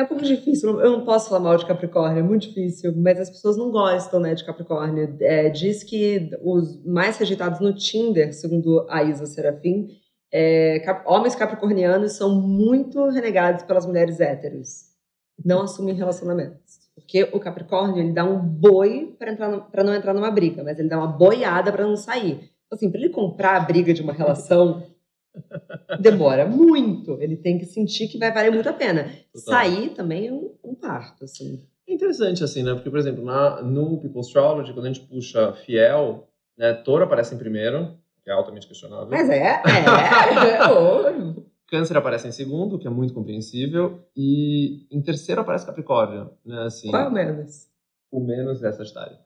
[0.00, 0.80] é um pouco difícil.
[0.80, 2.92] Eu não posso falar mal de Capricórnio, é muito difícil.
[2.96, 5.16] Mas as pessoas não gostam, né, de Capricórnio.
[5.20, 9.88] É, diz que os mais rejeitados no Tinder, segundo a Isa Serafim,
[10.32, 14.90] é, cap- homens capricornianos são muito renegados pelas mulheres héteros.
[15.44, 16.80] Não assumem relacionamentos.
[16.94, 20.98] Porque o Capricórnio, ele dá um boi para não entrar numa briga, mas ele dá
[20.98, 22.32] uma boiada para não sair.
[22.32, 24.82] Então, Assim, para ele comprar a briga de uma relação,
[26.00, 27.20] demora muito.
[27.20, 29.04] Ele tem que sentir que vai valer muito a pena.
[29.32, 29.54] Total.
[29.54, 31.62] Sair também é um, um parto, assim.
[31.88, 32.74] É interessante, assim, né?
[32.74, 36.72] Porque, por exemplo, na, no People Astrology, quando a gente puxa fiel, né?
[36.74, 39.08] Touro aparece em primeiro, que é altamente questionável.
[39.10, 40.68] Mas é, é.
[40.70, 44.04] Ô, Câncer aparece em segundo, que é muito compreensível.
[44.16, 46.64] E em terceiro aparece Capricórnio, né?
[46.64, 47.68] Assim, Qual é o menos?
[48.10, 49.16] o menos é Sagitário.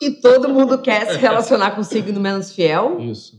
[0.00, 2.98] E todo mundo quer se relacionar com o signo menos fiel?
[3.00, 3.38] Isso.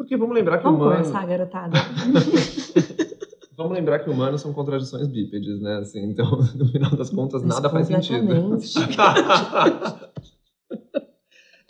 [0.00, 1.02] Porque vamos lembrar que Vamos humano...
[1.02, 1.76] começar, garotada.
[3.54, 5.76] Vamos lembrar que humanos são contradições bípedes, né?
[5.76, 6.24] Assim, então,
[6.56, 8.56] no final das contas, nada faz sentido.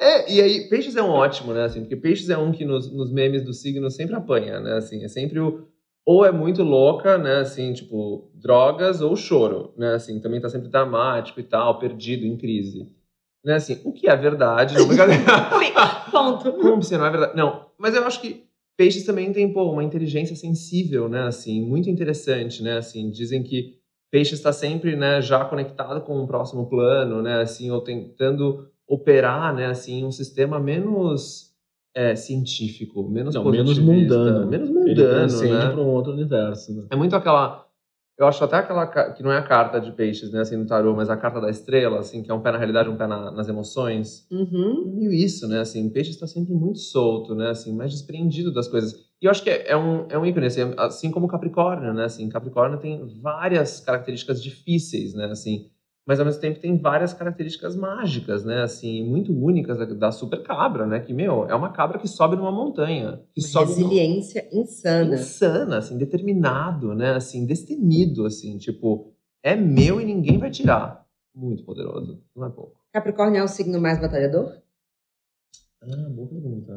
[0.03, 1.65] É, e aí, peixes é um ótimo, né?
[1.65, 4.79] Assim, porque peixes é um que nos, nos memes do signo sempre apanha, né?
[4.79, 5.69] Assim, é sempre o.
[6.07, 7.41] Ou é muito louca, né?
[7.41, 9.93] Assim, tipo, drogas ou choro, né?
[9.93, 12.91] Assim, também tá sempre dramático e tal, perdido, em crise.
[13.45, 13.57] Né?
[13.57, 15.23] Assim, o que é verdade, não brincadeira.
[16.11, 16.51] Ponto.
[16.53, 17.37] Como se não é verdade?
[17.37, 18.49] Não, mas eu acho que
[18.81, 23.75] Peixes também tem, pô, uma inteligência sensível, né, assim, muito interessante, né, assim, dizem que
[24.11, 29.55] peixe está sempre, né, já conectado com o próximo plano, né, assim, ou tentando operar,
[29.55, 31.51] né, assim, um sistema menos
[31.95, 34.49] é, científico, menos Não, menos mundano.
[34.49, 35.71] Menos mundano, Ele né?
[35.71, 36.75] para um outro universo.
[36.75, 36.87] Né?
[36.89, 37.67] É muito aquela
[38.21, 40.95] eu acho até aquela que não é a carta de peixes, né, assim, no tarô,
[40.95, 43.31] mas a carta da estrela, assim, que é um pé na realidade, um pé na,
[43.31, 44.27] nas emoções.
[44.31, 44.85] Uhum.
[44.87, 48.69] É meio isso, né, assim, peixe está sempre muito solto, né, assim, mais desprendido das
[48.69, 48.93] coisas.
[49.23, 52.05] E eu acho que é, é um, é um ícone, assim, assim como Capricórnio, né,
[52.05, 55.71] assim, Capricórnio tem várias características difíceis, né, assim,
[56.07, 58.63] mas ao mesmo tempo tem várias características mágicas, né?
[58.63, 61.01] Assim, muito únicas da super cabra, né?
[61.01, 63.23] Que, meu, é uma cabra que sobe numa montanha.
[63.33, 64.63] Que uma sobe resiliência numa...
[64.63, 65.15] insana.
[65.15, 67.15] Insana, assim, determinado, né?
[67.15, 71.07] Assim, destemido, assim, tipo, é meu e ninguém vai tirar.
[71.35, 72.81] Muito poderoso, não é pouco.
[72.93, 74.53] Capricórnio é o signo mais batalhador?
[75.81, 76.73] Ah, boa pergunta.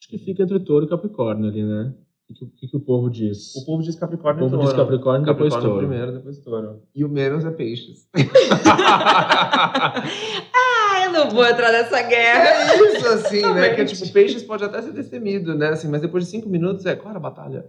[0.00, 1.94] Acho que fica entre touro e Capricórnio ali, né?
[2.32, 3.54] O que, que, que, o povo diz?
[3.56, 5.78] O povo diz Capricórnio O povo diz Capricórnio, Capricórnio depois touro.
[5.86, 6.82] primeiro, depois touro.
[6.94, 8.08] E o menos é peixes.
[10.54, 12.72] ah, eu não vou entrar nessa guerra.
[12.72, 13.74] É isso, assim, né?
[13.74, 15.68] Que tipo, peixes pode até ser destemido, né?
[15.68, 17.66] Assim, mas depois de cinco minutos é, qual era a batalha?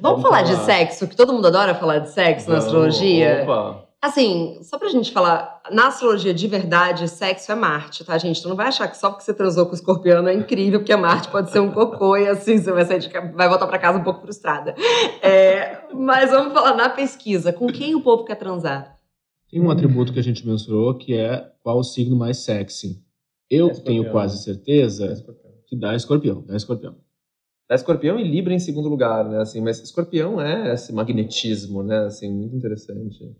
[0.00, 2.66] Vamos, Vamos falar, falar, de sexo, que todo mundo adora falar de sexo Vamos, na
[2.66, 3.40] astrologia.
[3.42, 3.91] Opa!
[4.02, 8.42] Assim, só pra gente falar, na astrologia de verdade, sexo é Marte, tá, gente?
[8.42, 10.92] Tu não vai achar que só porque você transou com o escorpião é incrível, porque
[10.92, 13.78] a Marte pode ser um cocô e assim você vai, sair de, vai voltar pra
[13.78, 14.74] casa um pouco frustrada.
[15.22, 18.98] É, mas vamos falar na pesquisa, com quem o povo quer transar?
[19.48, 23.00] Tem um atributo que a gente mensurou que é qual o signo mais sexy.
[23.48, 26.96] Eu é tenho quase certeza é que dá escorpião, dá escorpião.
[27.68, 29.40] Dá escorpião e Libra em segundo lugar, né?
[29.40, 31.98] Assim, mas escorpião é esse magnetismo, né?
[32.06, 33.32] Assim, muito interessante.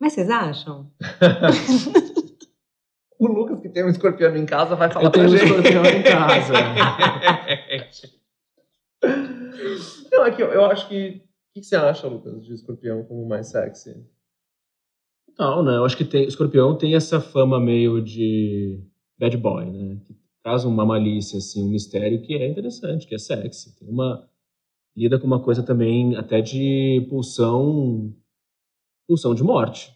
[0.00, 0.90] Mas vocês acham?
[3.18, 5.48] o Lucas, que tem um escorpião em casa, vai falar Eu tenho pra um gente.
[5.48, 6.52] escorpião em casa.
[10.10, 11.22] Não, é que eu, eu acho que.
[11.50, 13.94] O que você acha, Lucas, de escorpião como mais sexy?
[15.38, 15.76] Não, né?
[15.76, 18.80] Eu acho que tem, o escorpião tem essa fama meio de
[19.18, 20.00] bad boy, né?
[20.04, 23.74] Que traz uma malícia, assim, um mistério que é interessante, que é sexy.
[23.76, 24.28] Tem uma.
[24.96, 28.12] Lida com uma coisa também até de pulsão
[29.08, 29.92] pulsão de morte.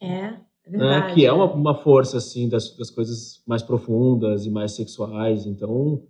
[0.00, 0.40] É, é né?
[0.66, 1.14] verdade.
[1.14, 5.44] Que é uma, uma força, assim, das, das coisas mais profundas e mais sexuais.
[5.46, 6.02] Então,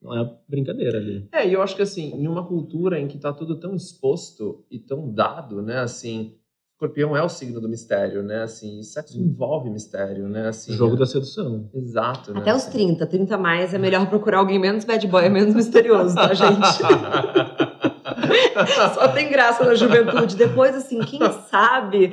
[0.00, 1.26] não é brincadeira ali.
[1.32, 4.64] É, e eu acho que, assim, em uma cultura em que tá tudo tão exposto
[4.70, 6.34] e tão dado, né, assim...
[6.80, 8.42] Escorpião é o signo do mistério, né?
[8.42, 10.46] Assim, sexo envolve mistério, né?
[10.46, 10.98] Assim, Jogo é...
[11.00, 11.68] da sedução.
[11.74, 12.30] Exato.
[12.30, 12.54] Até né?
[12.54, 16.60] os 30, 30 mais é melhor procurar alguém menos bad boy, menos misterioso, tá, gente?
[18.94, 20.36] Só tem graça na juventude.
[20.36, 22.10] Depois, assim, quem sabe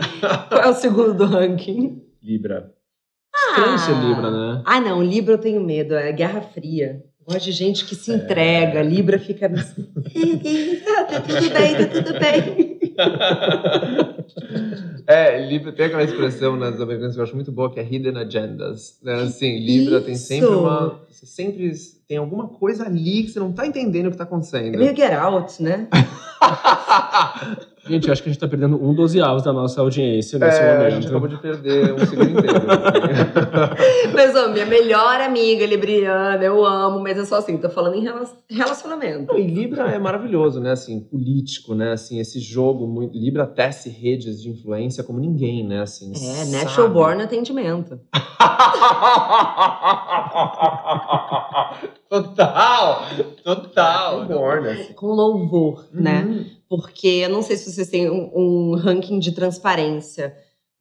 [0.49, 2.01] qual é o segundo do ranking?
[2.21, 2.71] Libra.
[3.49, 4.61] Estranho ser Libra, né?
[4.65, 7.03] Ah, não, Libra eu tenho medo, é Guerra Fria.
[7.27, 12.64] Gosto de gente que se entrega, Libra fica tá tudo bem, tá tudo bem.
[15.07, 18.17] É, Libra tem aquela expressão nas americanas que eu acho muito boa, que é hidden
[18.17, 18.97] agendas.
[19.03, 19.13] Né?
[19.21, 20.59] Assim, Libra tem sempre Isso.
[20.59, 20.99] uma.
[21.11, 21.71] Você sempre
[22.07, 24.73] tem alguma coisa ali que você não tá entendendo o que tá acontecendo.
[24.73, 25.87] É meio get out, né?
[27.87, 30.73] Gente, acho que a gente tá perdendo um dozeavos da nossa audiência nesse É, a
[30.77, 30.93] momento.
[30.95, 32.61] gente acabou de perder um segundo inteiro.
[34.13, 38.03] Mas, ó, minha melhor amiga libriana, eu amo, mas é só assim, tô falando em
[38.03, 39.33] rela- relacionamento.
[39.33, 40.71] Não, e Libra é maravilhoso, né?
[40.71, 41.91] Assim, político, né?
[41.93, 43.17] Assim, esse jogo, muito...
[43.17, 45.81] Libra tece redes de influência como ninguém, né?
[45.81, 46.51] Assim, É, sabe?
[46.51, 47.99] natural born atendimento.
[52.09, 53.01] total,
[53.43, 54.25] total.
[54.25, 54.93] Born, assim.
[54.93, 56.23] Com louvor, né?
[56.23, 56.45] Uhum.
[56.69, 60.35] Porque eu não sei se vocês têm um, um ranking de transparência,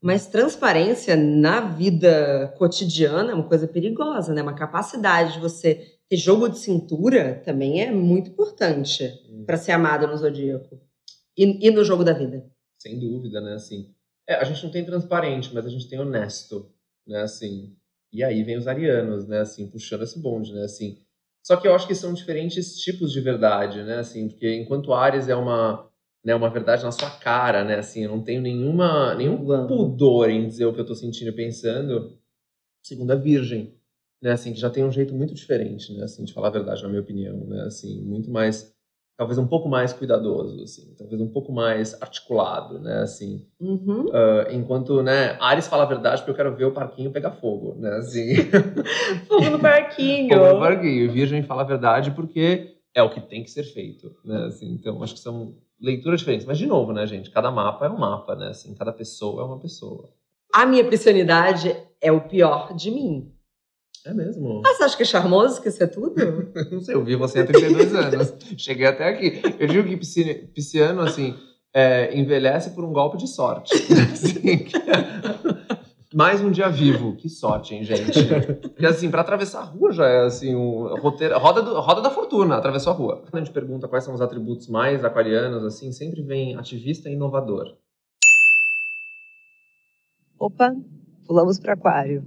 [0.05, 4.43] mas transparência na vida cotidiana é uma coisa perigosa, né?
[4.43, 9.47] Uma capacidade de você ter jogo de cintura também é muito importante Uhum.
[9.47, 10.79] para ser amado no zodíaco
[11.35, 12.45] e, e no jogo da vida.
[12.79, 13.55] Sem dúvida, né?
[13.55, 13.95] Assim,
[14.29, 16.71] é, a gente não tem transparente, mas a gente tem honesto,
[17.07, 17.23] né?
[17.23, 17.75] Assim,
[18.13, 19.41] e aí vem os arianos, né?
[19.41, 20.65] Assim, puxando esse bonde, né?
[20.65, 20.99] Assim,
[21.43, 24.01] só que eu acho que são diferentes tipos de verdade, né?
[24.01, 25.89] Assim, porque enquanto Ares é uma,
[26.25, 27.77] né, uma verdade na sua cara, né?
[27.77, 31.33] Assim, eu não tenho nenhuma, nenhum pudor em dizer o que eu tô sentindo e
[31.33, 32.17] pensando.
[32.83, 33.75] Segundo a Virgem,
[34.23, 34.33] né?
[34.33, 36.05] Assim, que já tem um jeito muito diferente, né?
[36.05, 37.63] Assim, de falar a verdade, na minha opinião, né?
[37.63, 38.75] Assim, muito mais
[39.17, 43.47] talvez um pouco mais cuidadoso, assim, talvez um pouco mais articulado, né, assim.
[43.61, 44.07] Uhum.
[44.07, 47.77] Uh, enquanto, né, Ares fala a verdade porque eu quero ver o parquinho pegar fogo,
[47.77, 48.35] né, assim.
[49.29, 50.35] Fogo no parquinho.
[50.35, 51.13] Fogo no parquinho.
[51.13, 54.73] Virgem fala a verdade porque é o que tem que ser feito, né, assim.
[54.73, 56.47] Então, acho que são leituras diferentes.
[56.47, 59.45] Mas, de novo, né, gente, cada mapa é um mapa, né, assim, cada pessoa é
[59.47, 60.11] uma pessoa.
[60.53, 63.31] A minha piscianidade é o pior de mim.
[64.07, 64.63] É mesmo?
[64.67, 66.15] Ah, você acha que é charmoso que isso é tudo?
[66.71, 68.35] Não sei, eu vi você há 32 anos.
[68.59, 69.41] Cheguei até aqui.
[69.59, 71.35] Eu digo que pisci- pisciano, assim,
[71.73, 73.73] é, envelhece por um golpe de sorte.
[74.13, 74.75] Assim, que-
[76.15, 77.17] Mais um dia vivo.
[77.17, 78.21] Que sorte, hein, gente?
[78.63, 81.37] Porque, assim, pra atravessar a rua já é, assim, um roteiro...
[81.41, 83.21] Roda, do- roda da fortuna, atravessou a rua.
[83.23, 87.15] Quando a gente pergunta quais são os atributos mais aquarianos, assim, sempre vem ativista e
[87.15, 87.77] inovador.
[90.39, 90.73] Opa,
[91.27, 92.25] pulamos para aquário.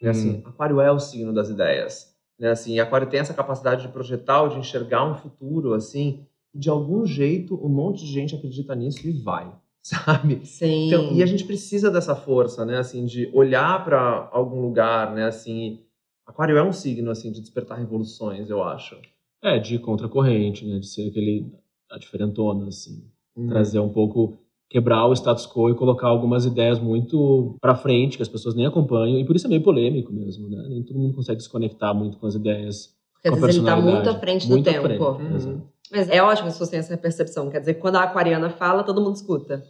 [0.00, 2.16] E assim, aquário é o signo das ideias.
[2.38, 2.50] Né?
[2.50, 6.70] Assim, e aquário tem essa capacidade de projetar ou de enxergar um futuro, assim, de
[6.70, 9.52] algum jeito um monte de gente acredita nisso e vai,
[9.82, 10.44] sabe?
[10.44, 10.86] Sim.
[10.88, 15.24] Então, e a gente precisa dessa força, né, assim, de olhar para algum lugar, né,
[15.26, 15.80] assim,
[16.26, 18.96] aquário é um signo, assim, de despertar revoluções, eu acho.
[19.42, 20.78] É, de contracorrente, né?
[20.80, 21.46] De ser aquele.
[21.90, 23.04] a diferentona, assim.
[23.36, 23.46] Hum.
[23.48, 24.36] Trazer um pouco.
[24.68, 28.66] quebrar o status quo e colocar algumas ideias muito pra frente, que as pessoas nem
[28.66, 29.18] acompanham.
[29.18, 30.62] E por isso é meio polêmico mesmo, né?
[30.68, 32.94] Nem todo mundo consegue se conectar muito com as ideias.
[33.14, 34.84] Porque às vezes ele tá muito à frente Muito do à tempo.
[34.86, 35.46] frente.
[35.46, 35.62] Uhum.
[35.90, 37.50] Mas é ótimo se você tem essa percepção.
[37.50, 39.62] Quer dizer, quando a aquariana fala, todo mundo escuta.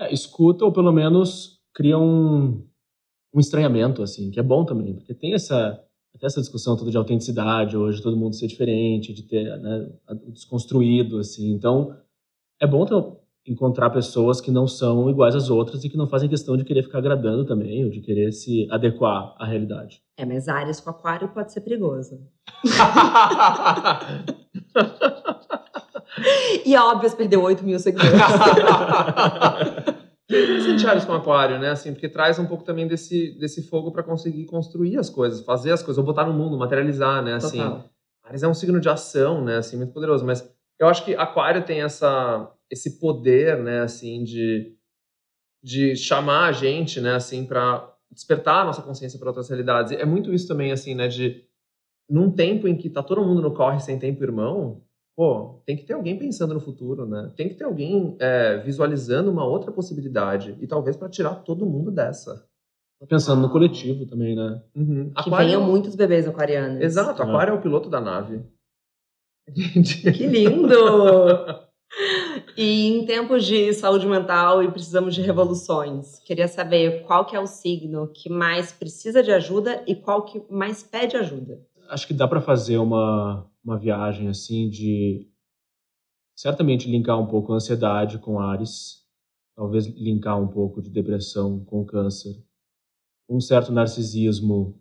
[0.00, 2.64] É, escuta ou pelo menos cria um,
[3.34, 5.82] um estranhamento, assim, que é bom também, porque tem essa,
[6.14, 9.90] até essa discussão toda de autenticidade hoje, todo mundo ser diferente, de ter né,
[10.28, 11.52] desconstruído, assim.
[11.52, 11.96] Então,
[12.60, 12.94] é bom ter,
[13.46, 16.82] encontrar pessoas que não são iguais às outras e que não fazem questão de querer
[16.82, 20.02] ficar agradando também, ou de querer se adequar à realidade.
[20.16, 22.20] É, mas Ares com aquário pode ser perigoso.
[26.64, 28.12] E a Óbvias perdeu 8 mil seguidores.
[30.28, 31.70] Interessante Ares com aquário, né?
[31.70, 35.72] Assim, porque traz um pouco também desse, desse fogo para conseguir construir as coisas, fazer
[35.72, 37.34] as coisas, ou botar no mundo, materializar, né?
[37.34, 37.90] Assim, Total.
[38.24, 39.56] Ares é um signo de ação, né?
[39.58, 40.24] Assim, muito poderoso.
[40.24, 40.48] Mas
[40.78, 43.80] eu acho que Aquário tem essa, esse poder, né?
[43.80, 44.74] Assim, de,
[45.62, 47.14] de chamar a gente, né?
[47.14, 49.92] Assim, para despertar a nossa consciência para outras realidades.
[49.92, 51.08] É muito isso também, assim, né?
[51.08, 51.44] De
[52.08, 54.82] num tempo em que tá todo mundo no corre sem tempo, irmão.
[55.16, 57.30] Pô, tem que ter alguém pensando no futuro, né?
[57.36, 61.90] Tem que ter alguém é, visualizando uma outra possibilidade e talvez para tirar todo mundo
[61.90, 62.46] dessa.
[63.08, 64.62] Pensando no coletivo também, né?
[64.74, 65.12] Uhum.
[65.22, 66.80] Que venham muitos bebês aquarianos.
[66.80, 67.24] Exato, É.
[67.24, 68.42] Aquário é o piloto da nave.
[70.14, 70.72] Que lindo!
[72.56, 77.40] E em tempos de saúde mental e precisamos de revoluções, queria saber qual que é
[77.40, 81.60] o signo que mais precisa de ajuda e qual que mais pede ajuda.
[81.92, 85.28] Acho que dá para fazer uma, uma viagem assim de
[86.34, 89.06] certamente linkar um pouco a ansiedade com Ares,
[89.54, 92.42] talvez linkar um pouco de depressão com câncer,
[93.28, 94.80] um certo narcisismo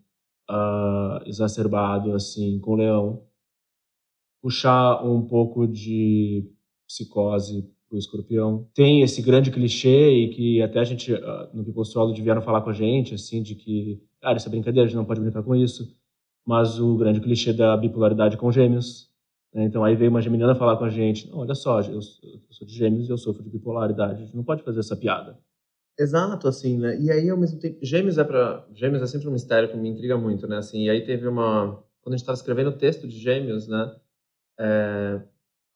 [0.49, 3.27] ah, exacerbado assim com Leão,
[4.41, 6.49] puxar um pouco de
[6.87, 8.69] psicose pro Escorpião.
[8.73, 12.61] Tem esse grande clichê e que até a gente ah, no People Astrology vieram falar
[12.61, 15.43] com a gente assim de que cara, isso é brincadeira, a gente não pode brincar
[15.43, 15.99] com isso
[16.45, 19.09] mas o grande clichê da bipolaridade com gêmeos.
[19.53, 19.63] né?
[19.65, 22.73] Então aí veio uma geminiana falar com a gente, olha só, eu, eu sou de
[22.73, 25.37] gêmeos e eu sofro de bipolaridade, a gente não pode fazer essa piada.
[25.99, 26.99] Exato, assim, né?
[26.99, 29.89] E aí, ao mesmo tempo, Gêmeos é para Gêmeos é sempre um mistério que me
[29.89, 30.57] intriga muito, né?
[30.57, 31.83] Assim, e aí teve uma.
[32.01, 33.95] Quando a gente estava escrevendo o texto de Gêmeos, né?
[34.59, 35.21] é,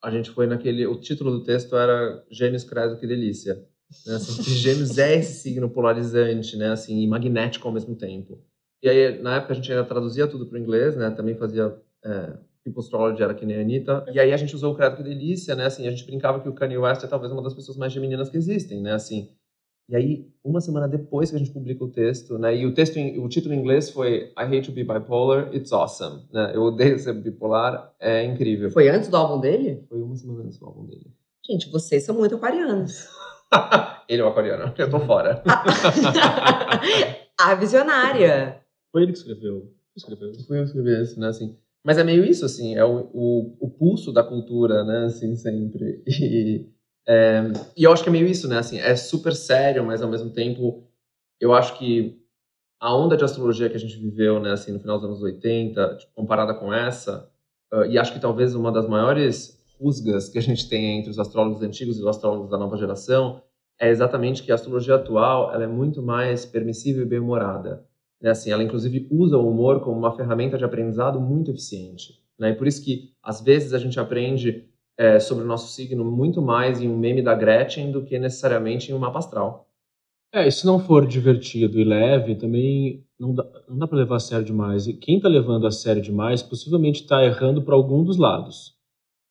[0.02, 0.86] A gente foi naquele.
[0.86, 3.54] O título do texto era Gêmeos, credo, que delícia.
[4.06, 4.16] Né?
[4.16, 6.70] Assim, Gêmeos é esse signo polarizante, né?
[6.70, 8.42] Assim, e magnético ao mesmo tempo.
[8.82, 11.10] E aí, na época, a gente ainda traduzia tudo para o inglês, né?
[11.10, 11.76] Também fazia.
[12.04, 12.36] É,
[12.66, 14.04] People Astrology era que nem a Anitta.
[14.12, 15.66] E aí a gente usou o credo, que delícia, né?
[15.66, 18.28] Assim, a gente brincava que o Kanye West é talvez uma das pessoas mais geminianas
[18.28, 18.92] que existem, né?
[18.92, 19.30] Assim.
[19.88, 22.56] E aí, uma semana depois que a gente publica o texto, né?
[22.56, 26.24] E o texto, o título em inglês foi I hate to be bipolar, it's awesome.
[26.32, 26.50] Né?
[26.54, 28.68] Eu odeio ser bipolar, é incrível.
[28.72, 29.86] Foi antes do álbum dele?
[29.88, 31.06] Foi uma semana antes do álbum dele.
[31.48, 33.06] Gente, vocês são muito aquarianos.
[34.08, 35.40] Ele é o aquariano, eu tô fora.
[37.38, 38.60] a visionária.
[38.96, 39.74] Foi ele que escreveu.
[39.94, 40.32] escreveu.
[40.46, 41.28] Fui eu que escrevi isso, né?
[41.28, 41.54] Assim.
[41.84, 45.04] Mas é meio isso, assim, é o, o, o pulso da cultura, né?
[45.04, 46.02] Assim, sempre.
[46.08, 46.66] E,
[47.06, 47.42] é,
[47.76, 48.56] e eu acho que é meio isso, né?
[48.56, 50.88] Assim, é super sério, mas ao mesmo tempo,
[51.38, 52.18] eu acho que
[52.80, 54.52] a onda de astrologia que a gente viveu, né?
[54.52, 57.30] Assim, no final dos anos 80, tipo, comparada com essa,
[57.70, 61.18] ah, e acho que talvez uma das maiores rusgas que a gente tem entre os
[61.18, 63.42] astrólogos antigos e os astrólogos da nova geração
[63.78, 67.85] é exatamente que a astrologia atual ela é muito mais permissível e bem-humorada.
[68.20, 68.30] Né?
[68.30, 72.20] Assim, ela inclusive usa o humor como uma ferramenta de aprendizado muito eficiente.
[72.38, 72.50] Né?
[72.50, 74.64] E por isso que às vezes a gente aprende
[74.98, 78.90] é, sobre o nosso signo muito mais em um meme da Gretchen do que necessariamente
[78.90, 79.68] em um mapa astral.
[80.32, 84.16] É, e se não for divertido e leve, também não dá, não dá para levar
[84.16, 84.86] a sério demais.
[84.86, 88.74] E quem tá levando a sério demais possivelmente está errando para algum dos lados.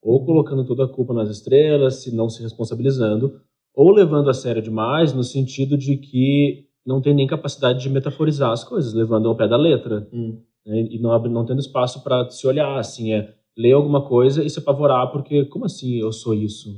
[0.02, 3.42] Ou colocando toda a culpa nas estrelas, se não se responsabilizando,
[3.74, 8.52] ou levando a sério demais no sentido de que não tem nem capacidade de metaforizar
[8.52, 10.08] as coisas, levando ao pé da letra.
[10.14, 10.40] Hum.
[10.66, 10.88] né?
[10.92, 14.60] E não, não tendo espaço para se olhar, assim, é ler alguma coisa e se
[14.60, 16.70] apavorar, porque como assim eu sou isso?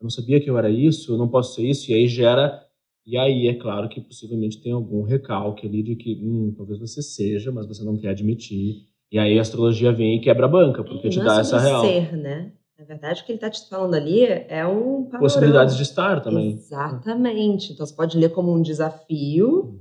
[0.00, 2.60] Eu não sabia que eu era isso, eu não posso ser isso, e aí gera.
[3.06, 7.02] E aí é claro que possivelmente tem algum recalque ali de que, hum, talvez você
[7.02, 8.86] seja, mas você não quer admitir.
[9.10, 11.40] E aí a astrologia vem e quebra a banca, porque E te não dá é
[11.40, 11.84] essa real.
[11.84, 12.52] ser, né?
[12.80, 15.18] Na verdade, o que ele está te falando ali é um panorama.
[15.18, 16.52] Possibilidades de estar também.
[16.52, 17.74] Exatamente.
[17.74, 19.78] Então você pode ler como um desafio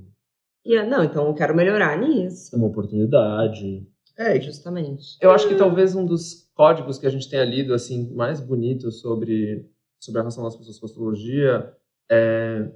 [0.65, 2.53] e ah, não, então eu quero melhorar nisso.
[2.53, 3.87] Uma oportunidade.
[4.17, 5.17] É, Justamente.
[5.21, 8.99] Eu acho que talvez um dos códigos que a gente tenha lido assim mais bonitos
[8.99, 9.65] sobre
[9.97, 11.73] sobre a relação das pessoas com a astrologia
[12.11, 12.69] é,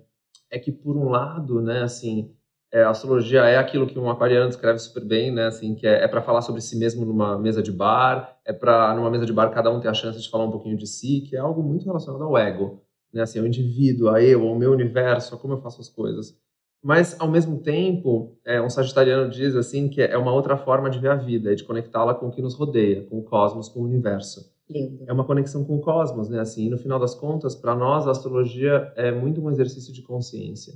[0.49, 2.33] é que por um lado, né, assim,
[2.73, 6.03] é, a astrologia é aquilo que um aquariano escreve super bem, né, assim, que é,
[6.03, 9.31] é para falar sobre si mesmo numa mesa de bar, é para numa mesa de
[9.31, 11.61] bar cada um ter a chance de falar um pouquinho de si, que é algo
[11.61, 12.81] muito relacionado ao ego,
[13.13, 16.35] né, assim, ao indivíduo, a eu, ao meu universo, a como eu faço as coisas.
[16.83, 20.97] Mas, ao mesmo tempo, é, um sagitariano diz assim que é uma outra forma de
[20.97, 23.81] ver a vida, é de conectá-la com o que nos rodeia, com o cosmos, com
[23.81, 24.51] o universo.
[24.67, 25.05] Lindo.
[25.07, 26.39] É uma conexão com o cosmos, né?
[26.39, 30.01] Assim, e no final das contas, para nós, a astrologia é muito um exercício de
[30.01, 30.73] consciência.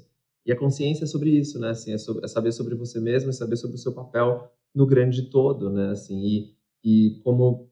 [0.47, 1.71] E a consciência é sobre isso, né?
[1.71, 4.87] Assim, é, sobre- é saber sobre você mesmo e saber sobre o seu papel no
[4.87, 5.91] grande todo, né?
[5.91, 7.69] Assim, e, e como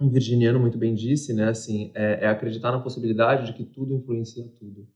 [0.00, 1.48] um virginiano muito bem disse, né?
[1.50, 4.88] Assim, é, é acreditar na possibilidade de que tudo influencia tudo.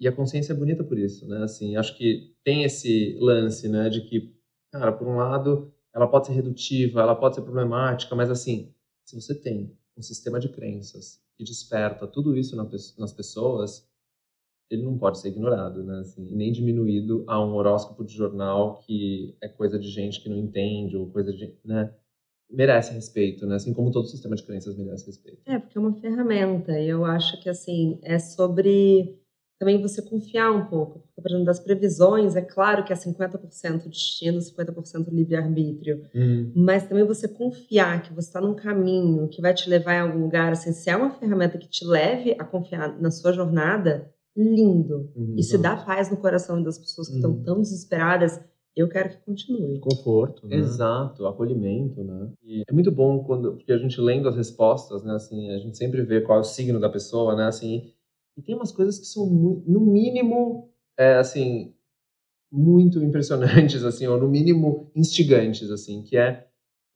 [0.00, 1.42] E a consciência é bonita por isso, né?
[1.44, 3.88] Assim, acho que tem esse lance, né?
[3.88, 4.34] De que,
[4.72, 9.14] cara, por um lado, ela pode ser redutiva, ela pode ser problemática, mas assim, se
[9.14, 12.56] você tem um sistema de crenças que desperta tudo isso
[12.98, 13.89] nas pessoas,
[14.70, 15.98] ele não pode ser ignorado, né?
[16.00, 20.36] Assim, nem diminuído a um horóscopo de jornal que é coisa de gente que não
[20.36, 21.92] entende ou coisa de, né?
[22.48, 23.56] Merece respeito, né?
[23.56, 25.40] Assim como todo sistema de crenças merece respeito.
[25.46, 26.78] É, porque é uma ferramenta.
[26.78, 29.20] E eu acho que, assim, é sobre
[29.58, 31.00] também você confiar um pouco.
[31.00, 36.06] Porque, por exemplo, das previsões, é claro que é 50% destino, 50% livre-arbítrio.
[36.56, 40.22] Mas também você confiar que você está num caminho que vai te levar em algum
[40.22, 40.52] lugar.
[40.52, 45.10] Assim, se é uma ferramenta que te leve a confiar na sua jornada, lindo.
[45.16, 45.34] Uhum.
[45.36, 47.42] E se dá paz no coração das pessoas que estão Uhum.
[47.42, 48.40] tão desesperadas,
[48.76, 49.80] eu quero que continue.
[49.80, 50.46] Conforto.
[50.46, 50.56] Né?
[50.56, 52.30] Exato, acolhimento, né?
[52.42, 55.76] E é muito bom quando, porque a gente lendo as respostas, né, assim, a gente
[55.76, 57.92] sempre vê qual é o signo da pessoa, né, assim,
[58.36, 61.74] e tem umas coisas que são no mínimo, é, assim,
[62.50, 66.46] muito impressionantes, assim, ou no mínimo instigantes, assim, que é,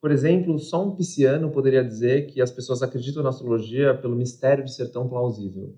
[0.01, 4.65] por exemplo, só um pisciano poderia dizer que as pessoas acreditam na astrologia pelo mistério
[4.65, 5.77] de ser tão plausível.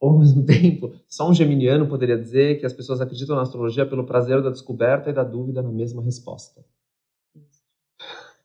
[0.00, 3.86] Ou, ao mesmo tempo, só um geminiano poderia dizer que as pessoas acreditam na astrologia
[3.86, 6.64] pelo prazer da descoberta e da dúvida na mesma resposta.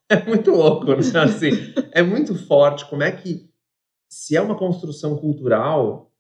[0.10, 0.95] É muito louco, né?
[1.24, 1.51] Assim,
[1.91, 3.49] é muito forte como é que,
[4.10, 6.12] se é uma construção cultural,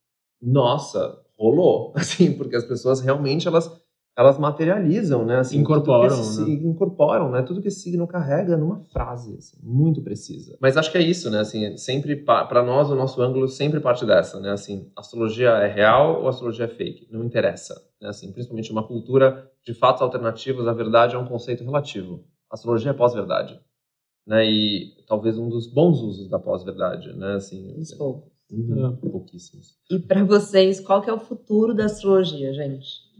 [0.41, 3.82] nossa, rolou, assim, porque as pessoas realmente elas
[4.15, 5.37] elas materializam, né?
[5.37, 6.69] Assim, Incorporam, tudo que esse, né?
[6.69, 7.41] Incorporam, né?
[7.41, 10.55] Tudo que esse signo carrega numa frase, assim, muito precisa.
[10.61, 11.39] Mas acho que é isso, né?
[11.39, 14.51] Assim, sempre para nós o nosso ângulo sempre parte dessa, né?
[14.51, 17.07] Assim, astrologia é real ou astrologia é fake?
[17.11, 18.09] Não interessa, né?
[18.09, 22.23] Assim, principalmente uma cultura de fatos alternativos, a verdade é um conceito relativo.
[22.51, 23.59] Astrologia é pós-verdade,
[24.27, 24.45] né?
[24.45, 27.33] E talvez um dos bons usos da pós-verdade, né?
[27.33, 28.31] Assim, Uns poucos.
[28.51, 29.75] uhum, pouquíssimos.
[29.89, 33.11] E para vocês, qual que é o futuro da astrologia, gente?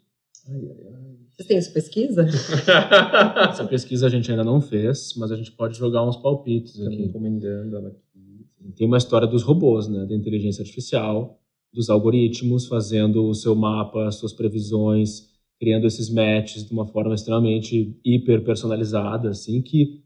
[0.47, 1.17] Ai, ai, ai.
[1.31, 2.27] Vocês têm isso pesquisa?
[3.49, 6.93] Essa pesquisa a gente ainda não fez, mas a gente pode jogar uns palpites Estamos
[6.93, 7.03] aqui.
[7.05, 8.73] encomendando ela aqui.
[8.75, 10.05] Tem uma história dos robôs, né?
[10.05, 11.39] Da inteligência artificial,
[11.73, 15.29] dos algoritmos fazendo o seu mapa, as suas previsões,
[15.59, 20.03] criando esses matches de uma forma extremamente hiper personalizada, assim, que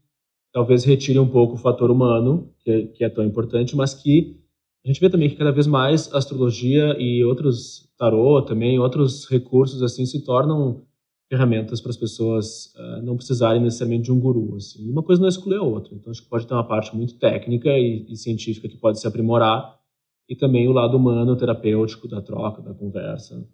[0.52, 4.40] talvez retire um pouco o fator humano, que é, que é tão importante, mas que
[4.88, 9.28] a gente vê também que cada vez mais a astrologia e outros tarô também, outros
[9.28, 10.82] recursos assim se tornam
[11.28, 14.56] ferramentas para as pessoas uh, não precisarem necessariamente de um guru.
[14.56, 14.90] Assim.
[14.90, 15.94] Uma coisa não exclui a outra.
[15.94, 19.06] Então, acho que pode ter uma parte muito técnica e, e, científica que pode se
[19.06, 19.78] aprimorar
[20.26, 23.46] e também o lado humano, terapêutico da troca, da conversa.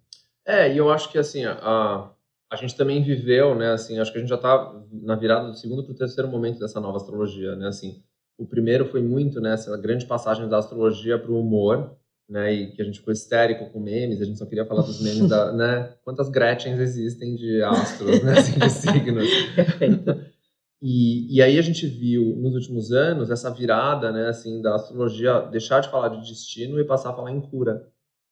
[0.46, 2.12] É, e eu acho que, assim, a,
[2.48, 5.56] a gente também viveu, né, assim, acho que a gente já está na virada do
[5.56, 8.04] segundo para o terceiro momento dessa nova astrologia, né, assim,
[8.38, 11.96] o primeiro foi muito, né, essa grande passagem da astrologia para o humor,
[12.28, 15.00] né, e que a gente ficou histérico com memes, a gente só queria falar dos
[15.00, 19.28] memes da, né, quantas Gretchens existem de astros, né, assim, de signos.
[19.54, 20.34] Perfeito.
[20.82, 25.40] E, e aí a gente viu nos últimos anos essa virada, né, assim, da astrologia
[25.40, 27.88] deixar de falar de destino e passar a falar em cura,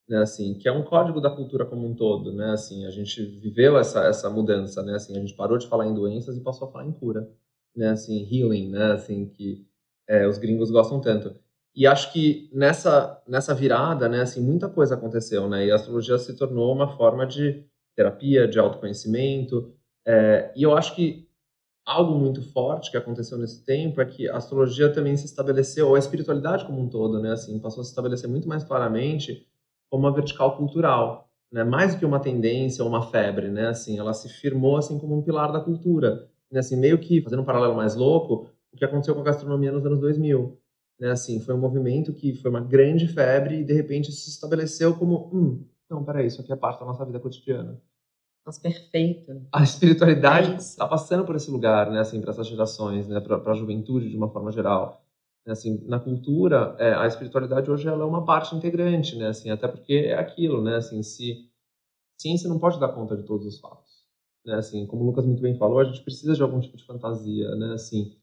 [0.09, 3.23] né, assim, que é um código da cultura como um todo, né, assim, a gente
[3.25, 6.69] viveu essa essa mudança, né, assim, a gente parou de falar em doenças e passou
[6.69, 7.31] a falar em cura,
[7.77, 9.65] né, assim, healing, né, assim, que
[10.09, 11.35] é, os gringos gostam tanto.
[11.75, 16.19] E acho que nessa, nessa virada, né, assim, muita coisa aconteceu, né, e a astrologia
[16.19, 17.65] se tornou uma forma de
[17.97, 19.73] terapia, de autoconhecimento.
[20.07, 21.29] É, e eu acho que
[21.85, 25.95] algo muito forte que aconteceu nesse tempo é que a astrologia também se estabeleceu, ou
[25.95, 29.47] a espiritualidade como um todo, né, assim, passou a se estabelecer muito mais claramente
[29.91, 33.99] como uma vertical cultural, né, mais do que uma tendência ou uma febre, né, assim,
[33.99, 37.45] ela se firmou assim como um pilar da cultura, né, assim, meio que fazendo um
[37.45, 40.59] paralelo mais louco, o que aconteceu com a gastronomia nos anos 2000,
[40.99, 44.97] né, assim, foi um movimento que foi uma grande febre e de repente se estabeleceu
[44.97, 47.81] como, hum, não, peraí, isso aqui é parte da nossa vida cotidiana.
[48.45, 49.47] Nossa, perfeito.
[49.53, 53.53] A espiritualidade está é passando por esse lugar, né, assim, para essas gerações, né, para
[53.53, 55.05] a juventude de uma forma geral.
[55.47, 59.69] Assim, na cultura, é, a espiritualidade hoje ela é uma parte integrante, né, assim, até
[59.69, 61.51] porque é aquilo, né, assim, se
[62.17, 63.91] ciência não pode dar conta de todos os fatos,
[64.47, 66.85] né, assim, como o Lucas muito bem falou, a gente precisa de algum tipo de
[66.85, 68.17] fantasia, né, assim,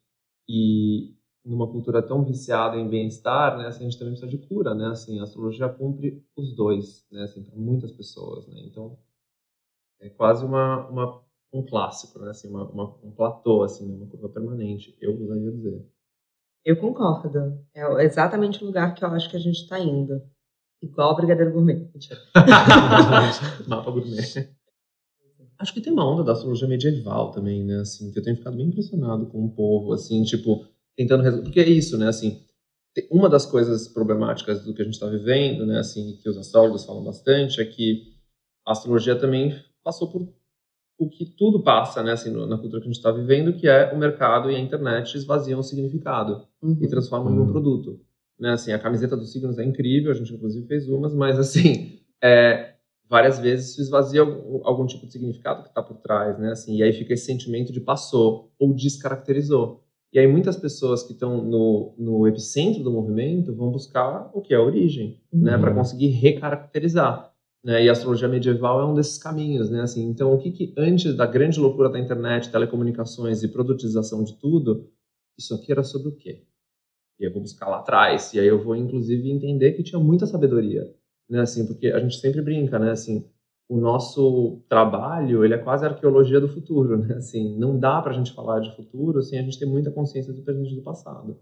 [0.50, 4.74] e numa cultura tão viciada em bem-estar, né, assim, a gente também precisa de cura,
[4.74, 8.98] né, assim, a astrologia cumpre os dois, né, assim, para muitas pessoas, né, então
[10.02, 12.30] é quase uma, uma um clássico, né?
[12.30, 13.96] Assim, uma, uma, um platô, assim, né?
[13.96, 15.86] uma curva permanente, eu usaria dizer.
[16.64, 17.66] Eu concordo.
[17.74, 20.22] É exatamente o lugar que eu acho que a gente está indo.
[20.82, 21.90] Igual o Brigadeiro Gourmet.
[23.68, 24.56] Mapa Gourmet.
[25.60, 27.82] Acho que tem uma onda da astrologia medieval também, né?
[27.82, 31.44] Assim, que eu tenho ficado bem impressionado com o povo, assim, tipo, tentando resolver.
[31.44, 32.08] Porque é isso, né?
[32.08, 32.42] Assim,
[33.12, 35.80] uma das coisas problemáticas do que a gente está vivendo, né?
[35.80, 38.14] Assim, que os astrólogos falam bastante, é que
[38.66, 39.54] a astrologia também
[39.84, 40.28] passou por
[41.00, 43.94] o que tudo passa, né, assim, na cultura que a gente está vivendo, que é
[43.94, 46.78] o mercado e a internet esvaziam o significado uhum.
[46.82, 47.40] e transformam uhum.
[47.40, 48.02] em um produto.
[48.38, 52.00] Né, assim, a camiseta dos signos é incrível, a gente inclusive fez umas, mas assim,
[52.22, 52.76] é,
[53.10, 56.78] várias vezes isso esvazia algum, algum tipo de significado que está por trás, né, assim,
[56.78, 59.84] e aí fica esse sentimento de passou ou descaracterizou.
[60.14, 64.54] E aí muitas pessoas que estão no, no epicentro do movimento vão buscar o que
[64.54, 65.58] é a origem, né, uhum.
[65.58, 67.30] né, para conseguir recaracterizar.
[67.64, 67.84] Né?
[67.84, 69.82] E a astrologia medieval é um desses caminhos, né?
[69.82, 74.38] Assim, então, o que, que antes da grande loucura da internet, telecomunicações e produtização de
[74.40, 74.90] tudo,
[75.38, 76.44] isso aqui era sobre o quê?
[77.20, 80.26] E eu vou buscar lá atrás, e aí eu vou, inclusive, entender que tinha muita
[80.26, 80.90] sabedoria,
[81.30, 81.42] né?
[81.42, 82.92] Assim, porque a gente sempre brinca, né?
[82.92, 83.30] Assim,
[83.68, 87.16] o nosso trabalho, ele é quase a arqueologia do futuro, né?
[87.16, 90.34] Assim, não dá para a gente falar de futuro sem a gente ter muita consciência
[90.34, 91.40] do presente e do passado.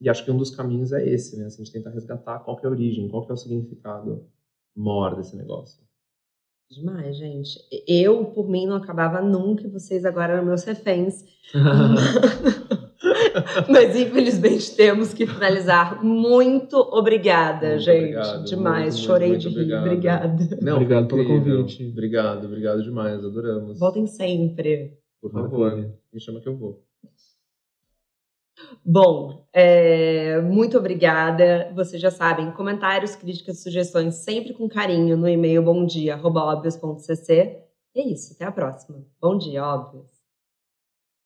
[0.00, 1.46] E acho que um dos caminhos é esse, né?
[1.46, 4.26] Assim, a gente tenta resgatar qual é a origem, qual é o significado
[4.76, 5.82] maior desse negócio.
[6.70, 7.58] Demais, gente.
[7.88, 11.24] Eu, por mim, não acabava nunca e vocês agora eram meus reféns.
[13.68, 16.04] Mas infelizmente temos que finalizar.
[16.04, 18.16] Muito obrigada, muito gente.
[18.16, 18.94] Obrigado, demais.
[18.94, 19.74] Muito, Chorei muito, de rir.
[19.74, 20.58] Obrigada.
[20.60, 21.88] Não, obrigado pelo convite.
[21.88, 23.24] Obrigado, obrigado demais.
[23.24, 23.78] Adoramos.
[23.78, 24.98] Voltem sempre.
[25.20, 25.76] Por favor,
[26.12, 26.88] me chama que eu vou.
[28.84, 31.72] Bom, é, muito obrigada.
[31.74, 37.32] Vocês já sabem, comentários, críticas, sugestões, sempre com carinho no e-mail bomdia.óbvios.cc.
[37.94, 39.04] É isso, até a próxima.
[39.20, 40.17] Bom dia, óbvios.